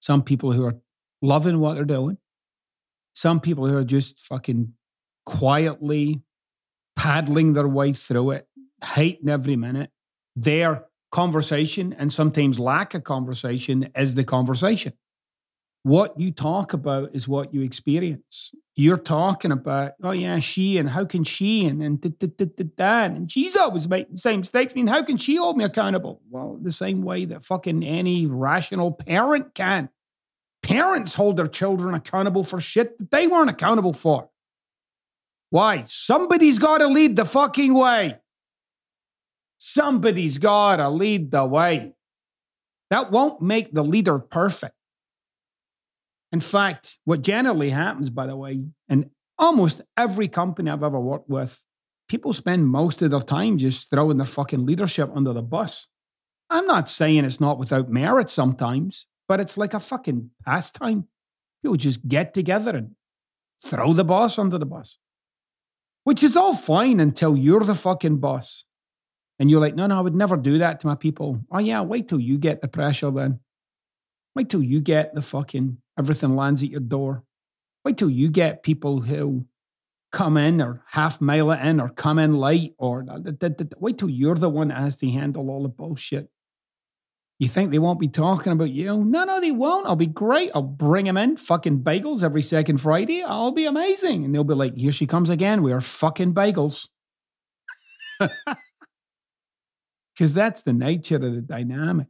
some 0.00 0.22
people 0.22 0.52
who 0.52 0.64
are 0.64 0.76
loving 1.20 1.60
what 1.60 1.74
they're 1.74 1.84
doing, 1.84 2.18
some 3.14 3.40
people 3.40 3.66
who 3.66 3.76
are 3.76 3.84
just 3.84 4.18
fucking 4.18 4.74
quietly 5.24 6.22
paddling 6.96 7.52
their 7.52 7.68
way 7.68 7.92
through 7.92 8.32
it 8.32 8.48
hating 8.84 9.28
every 9.28 9.56
minute. 9.56 9.90
Their 10.36 10.86
conversation 11.10 11.92
and 11.92 12.12
sometimes 12.12 12.58
lack 12.58 12.94
of 12.94 13.04
conversation 13.04 13.88
is 13.96 14.14
the 14.14 14.24
conversation. 14.24 14.94
What 15.84 16.18
you 16.18 16.30
talk 16.30 16.72
about 16.72 17.10
is 17.12 17.26
what 17.26 17.52
you 17.52 17.62
experience. 17.62 18.52
You're 18.76 18.96
talking 18.96 19.50
about, 19.50 19.92
oh 20.02 20.12
yeah, 20.12 20.38
she 20.38 20.78
and 20.78 20.90
how 20.90 21.04
can 21.04 21.24
she 21.24 21.66
and 21.66 21.82
and 21.82 22.00
da, 22.00 22.08
da, 22.08 22.46
da, 22.46 22.64
da, 22.76 23.04
and 23.04 23.30
she's 23.30 23.56
always 23.56 23.88
making 23.88 24.12
the 24.12 24.18
same 24.18 24.40
mistakes. 24.40 24.72
I 24.72 24.76
mean, 24.76 24.86
how 24.86 25.02
can 25.02 25.16
she 25.16 25.36
hold 25.36 25.56
me 25.56 25.64
accountable? 25.64 26.22
Well, 26.30 26.56
the 26.62 26.70
same 26.70 27.02
way 27.02 27.24
that 27.26 27.44
fucking 27.44 27.82
any 27.82 28.26
rational 28.26 28.92
parent 28.92 29.54
can. 29.54 29.88
Parents 30.62 31.14
hold 31.14 31.36
their 31.36 31.48
children 31.48 31.94
accountable 31.94 32.44
for 32.44 32.60
shit 32.60 32.96
that 32.98 33.10
they 33.10 33.26
weren't 33.26 33.50
accountable 33.50 33.92
for. 33.92 34.30
Why? 35.50 35.84
Somebody's 35.88 36.60
got 36.60 36.78
to 36.78 36.86
lead 36.86 37.16
the 37.16 37.24
fucking 37.24 37.74
way. 37.74 38.18
Somebody's 39.58 40.38
got 40.38 40.76
to 40.76 40.88
lead 40.88 41.32
the 41.32 41.44
way. 41.44 41.94
That 42.90 43.10
won't 43.10 43.42
make 43.42 43.72
the 43.72 43.82
leader 43.82 44.18
perfect. 44.20 44.74
In 46.32 46.40
fact, 46.40 46.98
what 47.04 47.22
generally 47.22 47.70
happens, 47.70 48.08
by 48.08 48.26
the 48.26 48.36
way, 48.36 48.64
in 48.88 49.10
almost 49.38 49.82
every 49.96 50.28
company 50.28 50.70
I've 50.70 50.82
ever 50.82 50.98
worked 50.98 51.28
with, 51.28 51.62
people 52.08 52.32
spend 52.32 52.68
most 52.68 53.02
of 53.02 53.10
their 53.10 53.20
time 53.20 53.58
just 53.58 53.90
throwing 53.90 54.16
their 54.16 54.26
fucking 54.26 54.64
leadership 54.64 55.10
under 55.14 55.32
the 55.32 55.42
bus. 55.42 55.88
I'm 56.48 56.66
not 56.66 56.88
saying 56.88 57.24
it's 57.24 57.40
not 57.40 57.58
without 57.58 57.90
merit 57.90 58.30
sometimes, 58.30 59.06
but 59.28 59.40
it's 59.40 59.56
like 59.56 59.74
a 59.74 59.80
fucking 59.80 60.30
pastime. 60.44 61.08
People 61.62 61.76
just 61.76 62.08
get 62.08 62.34
together 62.34 62.76
and 62.76 62.94
throw 63.62 63.92
the 63.92 64.04
boss 64.04 64.38
under 64.38 64.58
the 64.58 64.66
bus, 64.66 64.98
which 66.04 66.22
is 66.22 66.36
all 66.36 66.54
fine 66.54 66.98
until 66.98 67.36
you're 67.36 67.64
the 67.64 67.74
fucking 67.74 68.18
boss. 68.18 68.64
And 69.38 69.50
you're 69.50 69.60
like, 69.60 69.74
no, 69.74 69.86
no, 69.86 69.98
I 69.98 70.00
would 70.00 70.14
never 70.14 70.36
do 70.36 70.58
that 70.58 70.80
to 70.80 70.86
my 70.86 70.94
people. 70.94 71.40
Oh, 71.50 71.58
yeah, 71.58 71.80
wait 71.80 72.08
till 72.08 72.20
you 72.20 72.38
get 72.38 72.60
the 72.60 72.68
pressure 72.68 73.10
then. 73.10 73.40
Wait 74.34 74.48
till 74.48 74.62
you 74.62 74.80
get 74.80 75.14
the 75.14 75.22
fucking 75.22 75.78
everything 75.98 76.36
lands 76.36 76.62
at 76.62 76.70
your 76.70 76.80
door. 76.80 77.24
Wait 77.84 77.96
till 77.96 78.10
you 78.10 78.30
get 78.30 78.62
people 78.62 79.00
who 79.02 79.46
come 80.10 80.36
in 80.36 80.60
or 80.60 80.82
half 80.90 81.20
mile 81.20 81.50
it 81.50 81.60
in 81.60 81.80
or 81.80 81.88
come 81.88 82.18
in 82.18 82.34
late 82.34 82.74
or 82.78 83.04
wait 83.78 83.98
till 83.98 84.10
you're 84.10 84.34
the 84.34 84.48
one 84.48 84.68
that 84.68 84.78
has 84.78 84.96
to 84.98 85.10
handle 85.10 85.50
all 85.50 85.62
the 85.62 85.68
bullshit. 85.68 86.28
You 87.38 87.48
think 87.48 87.70
they 87.72 87.78
won't 87.78 87.98
be 87.98 88.08
talking 88.08 88.52
about 88.52 88.70
you? 88.70 89.04
No, 89.04 89.24
no, 89.24 89.40
they 89.40 89.50
won't. 89.50 89.86
I'll 89.86 89.96
be 89.96 90.06
great. 90.06 90.52
I'll 90.54 90.62
bring 90.62 91.06
them 91.06 91.16
in 91.16 91.36
fucking 91.36 91.82
bagels 91.82 92.22
every 92.22 92.42
second 92.42 92.78
Friday. 92.78 93.22
I'll 93.22 93.50
be 93.50 93.64
amazing. 93.64 94.24
And 94.24 94.34
they'll 94.34 94.44
be 94.44 94.54
like, 94.54 94.76
here 94.76 94.92
she 94.92 95.06
comes 95.06 95.28
again. 95.28 95.62
We 95.62 95.72
are 95.72 95.80
fucking 95.80 96.34
bagels. 96.34 96.88
Because 100.14 100.34
that's 100.34 100.62
the 100.62 100.72
nature 100.72 101.16
of 101.16 101.22
the 101.22 101.40
dynamic. 101.40 102.08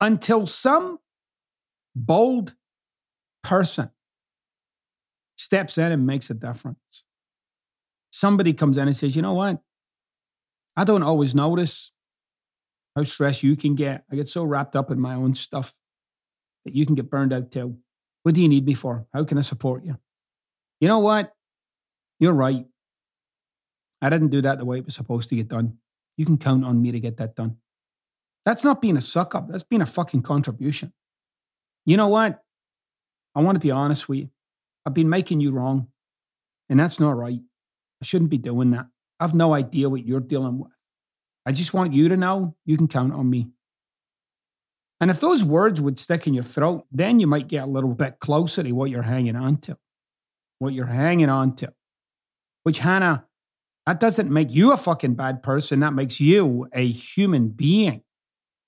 Until 0.00 0.46
some 0.46 0.98
bold 1.94 2.54
person 3.42 3.90
steps 5.36 5.78
in 5.78 5.92
and 5.92 6.06
makes 6.06 6.30
a 6.30 6.34
difference. 6.34 7.04
Somebody 8.12 8.52
comes 8.52 8.76
in 8.76 8.88
and 8.88 8.96
says, 8.96 9.16
you 9.16 9.22
know 9.22 9.34
what? 9.34 9.60
I 10.76 10.84
don't 10.84 11.02
always 11.02 11.34
notice 11.34 11.92
how 12.94 13.04
stressed 13.04 13.42
you 13.42 13.56
can 13.56 13.74
get. 13.74 14.04
I 14.10 14.16
get 14.16 14.28
so 14.28 14.44
wrapped 14.44 14.76
up 14.76 14.90
in 14.90 15.00
my 15.00 15.14
own 15.14 15.34
stuff 15.34 15.74
that 16.64 16.74
you 16.74 16.84
can 16.84 16.94
get 16.94 17.10
burned 17.10 17.32
out 17.32 17.50
too. 17.50 17.78
What 18.22 18.34
do 18.34 18.42
you 18.42 18.48
need 18.48 18.66
me 18.66 18.74
for? 18.74 19.06
How 19.14 19.24
can 19.24 19.38
I 19.38 19.42
support 19.42 19.84
you? 19.84 19.98
You 20.80 20.88
know 20.88 20.98
what? 20.98 21.34
You're 22.18 22.34
right. 22.34 22.66
I 24.02 24.10
didn't 24.10 24.28
do 24.28 24.42
that 24.42 24.58
the 24.58 24.64
way 24.64 24.78
it 24.78 24.84
was 24.84 24.94
supposed 24.94 25.28
to 25.30 25.36
get 25.36 25.48
done. 25.48 25.78
You 26.16 26.26
can 26.26 26.38
count 26.38 26.64
on 26.64 26.82
me 26.82 26.92
to 26.92 27.00
get 27.00 27.16
that 27.16 27.34
done. 27.34 27.56
That's 28.44 28.64
not 28.64 28.80
being 28.80 28.96
a 28.96 29.00
suck 29.00 29.34
up. 29.34 29.48
That's 29.48 29.62
being 29.62 29.82
a 29.82 29.86
fucking 29.86 30.22
contribution. 30.22 30.92
You 31.84 31.96
know 31.96 32.08
what? 32.08 32.42
I 33.34 33.40
want 33.40 33.56
to 33.56 33.60
be 33.60 33.70
honest 33.70 34.08
with 34.08 34.18
you. 34.18 34.30
I've 34.86 34.94
been 34.94 35.08
making 35.08 35.40
you 35.40 35.50
wrong, 35.50 35.88
and 36.68 36.80
that's 36.80 37.00
not 37.00 37.16
right. 37.16 37.40
I 38.02 38.04
shouldn't 38.04 38.30
be 38.30 38.38
doing 38.38 38.70
that. 38.72 38.86
I've 39.18 39.34
no 39.34 39.54
idea 39.54 39.88
what 39.88 40.06
you're 40.06 40.20
dealing 40.20 40.58
with. 40.58 40.72
I 41.44 41.52
just 41.52 41.74
want 41.74 41.92
you 41.92 42.08
to 42.08 42.16
know 42.16 42.56
you 42.64 42.76
can 42.76 42.88
count 42.88 43.12
on 43.12 43.28
me. 43.28 43.48
And 45.00 45.10
if 45.10 45.20
those 45.20 45.42
words 45.42 45.80
would 45.80 45.98
stick 45.98 46.26
in 46.26 46.34
your 46.34 46.44
throat, 46.44 46.86
then 46.92 47.20
you 47.20 47.26
might 47.26 47.48
get 47.48 47.64
a 47.64 47.70
little 47.70 47.94
bit 47.94 48.18
closer 48.20 48.62
to 48.62 48.72
what 48.72 48.90
you're 48.90 49.02
hanging 49.02 49.36
on 49.36 49.56
to. 49.58 49.78
What 50.58 50.74
you're 50.74 50.86
hanging 50.86 51.30
on 51.30 51.56
to. 51.56 51.72
Which, 52.64 52.80
Hannah, 52.80 53.24
that 53.86 53.98
doesn't 53.98 54.30
make 54.30 54.50
you 54.50 54.72
a 54.72 54.76
fucking 54.76 55.14
bad 55.14 55.42
person. 55.42 55.80
That 55.80 55.94
makes 55.94 56.20
you 56.20 56.68
a 56.72 56.86
human 56.86 57.48
being. 57.48 58.02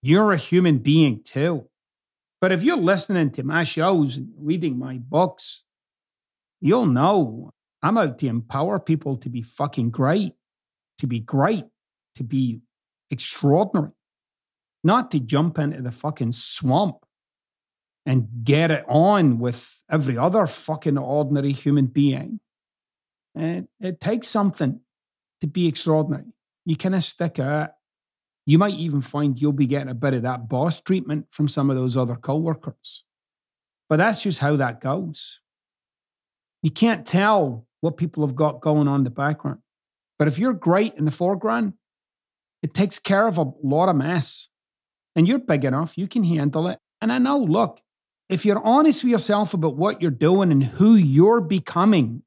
You're 0.03 0.33
a 0.33 0.39
human 0.39 0.79
being 0.79 1.23
too. 1.23 1.69
But 2.43 2.51
if 2.51 2.65
you're 2.65 2.77
listening 2.77 3.31
to 3.31 3.45
my 3.45 3.63
shows 3.63 4.17
and 4.17 4.33
reading 4.37 4.77
my 4.77 4.99
books, 4.99 5.63
you'll 6.61 6.87
know 6.87 7.53
I'm 7.85 7.97
out 7.97 8.19
to 8.19 8.27
empower 8.27 8.81
people 8.81 9.17
to 9.19 9.29
be 9.29 9.43
fucking 9.43 9.91
great, 9.91 10.35
to 10.99 11.07
be 11.07 11.21
great, 11.21 11.67
to 12.17 12.25
be 12.25 12.63
extraordinary, 13.11 13.93
not 14.83 15.13
to 15.13 15.21
jump 15.21 15.57
into 15.57 15.83
the 15.83 15.93
fucking 15.93 16.33
swamp 16.33 17.07
and 18.05 18.27
get 18.43 18.73
it 18.73 18.85
on 18.89 19.39
with 19.39 19.81
every 19.89 20.19
other 20.19 20.49
fucking 20.49 20.99
ordinary 20.99 21.53
human 21.53 21.87
being. 21.87 22.41
And 23.37 23.69
it 23.79 24.01
takes 24.01 24.27
something 24.27 24.81
to 25.41 25.47
be 25.47 25.69
extraordinary. 25.69 26.33
You 26.65 26.75
of 26.97 27.05
stick 27.05 27.39
out. 27.39 27.71
You 28.45 28.59
might 28.59 28.75
even 28.75 29.01
find 29.01 29.41
you'll 29.41 29.53
be 29.53 29.67
getting 29.67 29.89
a 29.89 29.95
bit 29.95 30.15
of 30.15 30.23
that 30.23 30.49
boss 30.49 30.81
treatment 30.81 31.27
from 31.31 31.49
some 31.49 31.71
of 31.71 31.77
those 31.77 31.97
other 31.97 32.17
coworkers. 32.17 33.05
But 33.89 33.97
that's 33.97 34.23
just 34.23 34.41
how 34.41 34.57
that 34.57 34.81
goes. 34.81 35.41
You 36.63 36.71
can't 36.71 37.07
tell 37.07 37.67
what 37.81 37.97
people 37.97 38.27
have 38.27 38.35
got 38.35 38.61
going 38.61 38.89
on 38.89 39.01
in 39.01 39.05
the 39.05 39.11
background. 39.11 39.59
But 40.19 40.29
if 40.29 40.39
you're 40.39 40.53
great 40.53 40.95
in 40.95 41.05
the 41.05 41.11
foreground, 41.11 41.75
it 42.63 42.75
takes 42.75 42.99
care 42.99 43.27
of 43.27 43.39
a 43.39 43.51
lot 43.63 43.89
of 43.89 43.97
mess. 43.97 44.49
And 45.15 45.29
you're 45.29 45.39
big 45.39 45.65
enough, 45.65 45.99
you 45.99 46.09
can 46.09 46.25
handle 46.25 46.69
it. 46.69 46.79
And 47.01 47.13
I 47.13 47.19
know, 47.19 47.39
look, 47.39 47.81
if 48.29 48.47
you're 48.47 48.65
honest 48.65 49.03
with 49.03 49.11
yourself 49.11 49.53
about 49.53 49.77
what 49.77 50.01
you're 50.01 50.11
doing 50.11 50.51
and 50.51 50.65
who 50.65 50.95
you're 50.95 51.41
becoming 51.41 52.23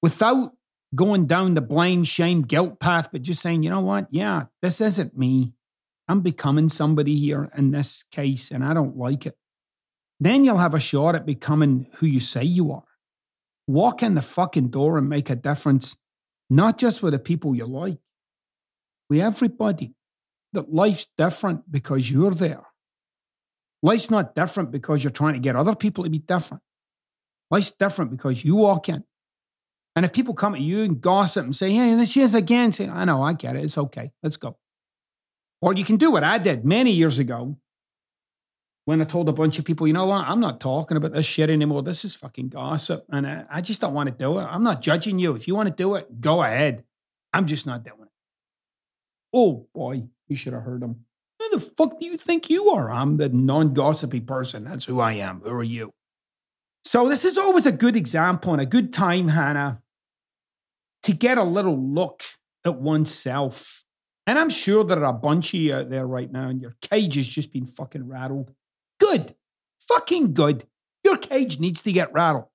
without 0.00 0.55
going 0.96 1.26
down 1.26 1.54
the 1.54 1.60
blame, 1.60 2.02
shame, 2.02 2.42
guilt 2.42 2.80
path, 2.80 3.08
but 3.12 3.22
just 3.22 3.40
saying, 3.40 3.62
you 3.62 3.70
know 3.70 3.80
what? 3.80 4.08
Yeah, 4.10 4.46
this 4.62 4.80
isn't 4.80 5.16
me. 5.16 5.52
I'm 6.08 6.20
becoming 6.20 6.68
somebody 6.68 7.16
here 7.16 7.50
in 7.56 7.70
this 7.70 8.04
case, 8.10 8.50
and 8.50 8.64
I 8.64 8.74
don't 8.74 8.96
like 8.96 9.26
it. 9.26 9.36
Then 10.18 10.44
you'll 10.44 10.58
have 10.58 10.74
a 10.74 10.80
shot 10.80 11.14
at 11.14 11.26
becoming 11.26 11.88
who 11.96 12.06
you 12.06 12.20
say 12.20 12.42
you 12.42 12.72
are 12.72 12.84
walk 13.66 14.02
in 14.02 14.14
the 14.14 14.22
fucking 14.22 14.68
door 14.68 14.98
and 14.98 15.08
make 15.08 15.30
a 15.30 15.36
difference, 15.36 15.96
not 16.48 16.78
just 16.78 17.02
with 17.02 17.12
the 17.12 17.18
people 17.18 17.54
you 17.54 17.66
like, 17.66 17.98
with 19.08 19.20
everybody. 19.20 19.94
That 20.52 20.72
life's 20.72 21.06
different 21.18 21.70
because 21.70 22.10
you're 22.10 22.34
there. 22.34 22.62
Life's 23.82 24.10
not 24.10 24.34
different 24.34 24.70
because 24.70 25.04
you're 25.04 25.10
trying 25.10 25.34
to 25.34 25.40
get 25.40 25.56
other 25.56 25.74
people 25.74 26.04
to 26.04 26.10
be 26.10 26.18
different. 26.18 26.62
Life's 27.50 27.72
different 27.72 28.10
because 28.10 28.44
you 28.44 28.56
walk 28.56 28.88
in. 28.88 29.04
And 29.96 30.04
if 30.04 30.12
people 30.12 30.34
come 30.34 30.54
at 30.54 30.60
you 30.60 30.82
and 30.82 31.00
gossip 31.00 31.44
and 31.44 31.56
say, 31.56 31.72
hey, 31.72 31.94
this 31.94 32.14
is 32.16 32.34
again, 32.34 32.72
say, 32.72 32.86
I 32.88 33.06
know, 33.06 33.22
I 33.22 33.32
get 33.32 33.56
it. 33.56 33.64
It's 33.64 33.78
okay. 33.78 34.12
Let's 34.22 34.36
go. 34.36 34.58
Or 35.62 35.72
you 35.72 35.84
can 35.84 35.96
do 35.96 36.10
what 36.10 36.22
I 36.22 36.36
did 36.36 36.66
many 36.66 36.92
years 36.92 37.18
ago 37.18 37.56
when 38.84 39.00
I 39.00 39.04
told 39.04 39.28
a 39.30 39.32
bunch 39.32 39.58
of 39.58 39.64
people, 39.64 39.86
you 39.86 39.94
know 39.94 40.06
what, 40.06 40.28
I'm 40.28 40.38
not 40.38 40.60
talking 40.60 40.98
about 40.98 41.12
this 41.12 41.24
shit 41.24 41.48
anymore. 41.48 41.82
This 41.82 42.04
is 42.04 42.14
fucking 42.14 42.50
gossip. 42.50 43.06
And 43.10 43.26
I, 43.26 43.46
I 43.50 43.60
just 43.62 43.80
don't 43.80 43.94
want 43.94 44.10
to 44.10 44.14
do 44.14 44.38
it. 44.38 44.42
I'm 44.44 44.62
not 44.62 44.82
judging 44.82 45.18
you. 45.18 45.34
If 45.34 45.48
you 45.48 45.54
want 45.54 45.68
to 45.68 45.74
do 45.74 45.94
it, 45.94 46.20
go 46.20 46.42
ahead. 46.42 46.84
I'm 47.32 47.46
just 47.46 47.66
not 47.66 47.82
doing 47.82 48.02
it. 48.02 48.08
Oh 49.32 49.66
boy, 49.74 50.04
you 50.28 50.36
should 50.36 50.52
have 50.52 50.62
heard 50.62 50.82
him. 50.82 51.04
Who 51.40 51.58
the 51.58 51.60
fuck 51.60 51.98
do 51.98 52.06
you 52.06 52.16
think 52.16 52.50
you 52.50 52.68
are? 52.68 52.90
I'm 52.90 53.16
the 53.16 53.28
non 53.28 53.74
gossipy 53.74 54.20
person. 54.20 54.64
That's 54.64 54.84
who 54.84 55.00
I 55.00 55.14
am. 55.14 55.40
Who 55.40 55.50
are 55.50 55.62
you? 55.62 55.92
So, 56.84 57.08
this 57.08 57.24
is 57.24 57.36
always 57.36 57.66
a 57.66 57.72
good 57.72 57.96
example 57.96 58.52
and 58.52 58.62
a 58.62 58.66
good 58.66 58.92
time, 58.92 59.28
Hannah, 59.28 59.82
to 61.06 61.12
get 61.12 61.38
a 61.38 61.44
little 61.44 61.78
look 61.78 62.24
at 62.64 62.80
oneself. 62.80 63.84
And 64.26 64.40
I'm 64.40 64.50
sure 64.50 64.82
there 64.82 65.04
are 65.04 65.10
a 65.10 65.12
bunch 65.12 65.54
of 65.54 65.60
you 65.60 65.72
out 65.72 65.88
there 65.88 66.04
right 66.04 66.30
now, 66.30 66.48
and 66.48 66.60
your 66.60 66.74
cage 66.82 67.14
has 67.14 67.28
just 67.28 67.52
been 67.52 67.66
fucking 67.66 68.08
rattled. 68.08 68.52
Good. 68.98 69.36
Fucking 69.78 70.34
good. 70.34 70.66
Your 71.04 71.16
cage 71.16 71.60
needs 71.60 71.80
to 71.82 71.92
get 71.92 72.12
rattled. 72.12 72.46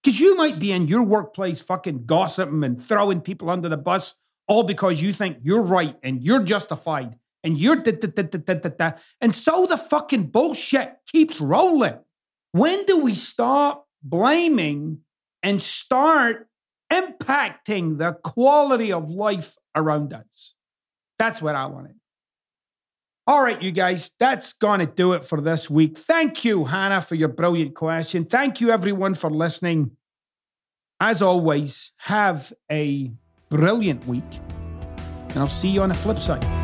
Because 0.00 0.20
you 0.20 0.36
might 0.36 0.60
be 0.60 0.70
in 0.70 0.86
your 0.86 1.02
workplace 1.02 1.60
fucking 1.62 2.06
gossiping 2.06 2.62
and 2.62 2.80
throwing 2.80 3.20
people 3.20 3.50
under 3.50 3.68
the 3.68 3.76
bus 3.76 4.14
all 4.46 4.62
because 4.62 5.02
you 5.02 5.12
think 5.12 5.38
you're 5.42 5.62
right 5.62 5.96
and 6.02 6.22
you're 6.22 6.44
justified 6.44 7.18
and 7.42 7.58
you're 7.58 7.76
da 7.76 7.90
da 7.90 8.06
da 8.06 8.22
da 8.22 8.54
da 8.54 8.68
da. 8.68 8.92
And 9.20 9.34
so 9.34 9.66
the 9.66 9.78
fucking 9.78 10.28
bullshit 10.28 10.98
keeps 11.10 11.40
rolling. 11.40 11.98
When 12.52 12.84
do 12.84 12.98
we 12.98 13.14
stop 13.14 13.88
blaming 14.00 14.98
and 15.42 15.60
start 15.60 16.48
impacting 16.94 17.98
the 17.98 18.12
quality 18.12 18.92
of 18.92 19.10
life 19.10 19.56
around 19.74 20.12
us? 20.12 20.54
That's 21.18 21.42
what 21.42 21.54
I 21.54 21.66
wanted. 21.66 21.96
All 23.26 23.42
right, 23.42 23.60
you 23.60 23.72
guys, 23.72 24.10
that's 24.20 24.52
going 24.52 24.80
to 24.80 24.86
do 24.86 25.14
it 25.14 25.24
for 25.24 25.40
this 25.40 25.70
week. 25.70 25.96
Thank 25.96 26.44
you, 26.44 26.66
Hannah, 26.66 27.00
for 27.00 27.14
your 27.14 27.28
brilliant 27.28 27.74
question. 27.74 28.26
Thank 28.26 28.60
you, 28.60 28.70
everyone, 28.70 29.14
for 29.14 29.30
listening. 29.30 29.92
As 31.00 31.22
always, 31.22 31.92
have 31.98 32.52
a 32.70 33.10
brilliant 33.48 34.06
week, 34.06 34.40
and 35.30 35.38
I'll 35.38 35.48
see 35.48 35.68
you 35.68 35.82
on 35.82 35.88
the 35.88 35.94
flip 35.94 36.18
side. 36.18 36.63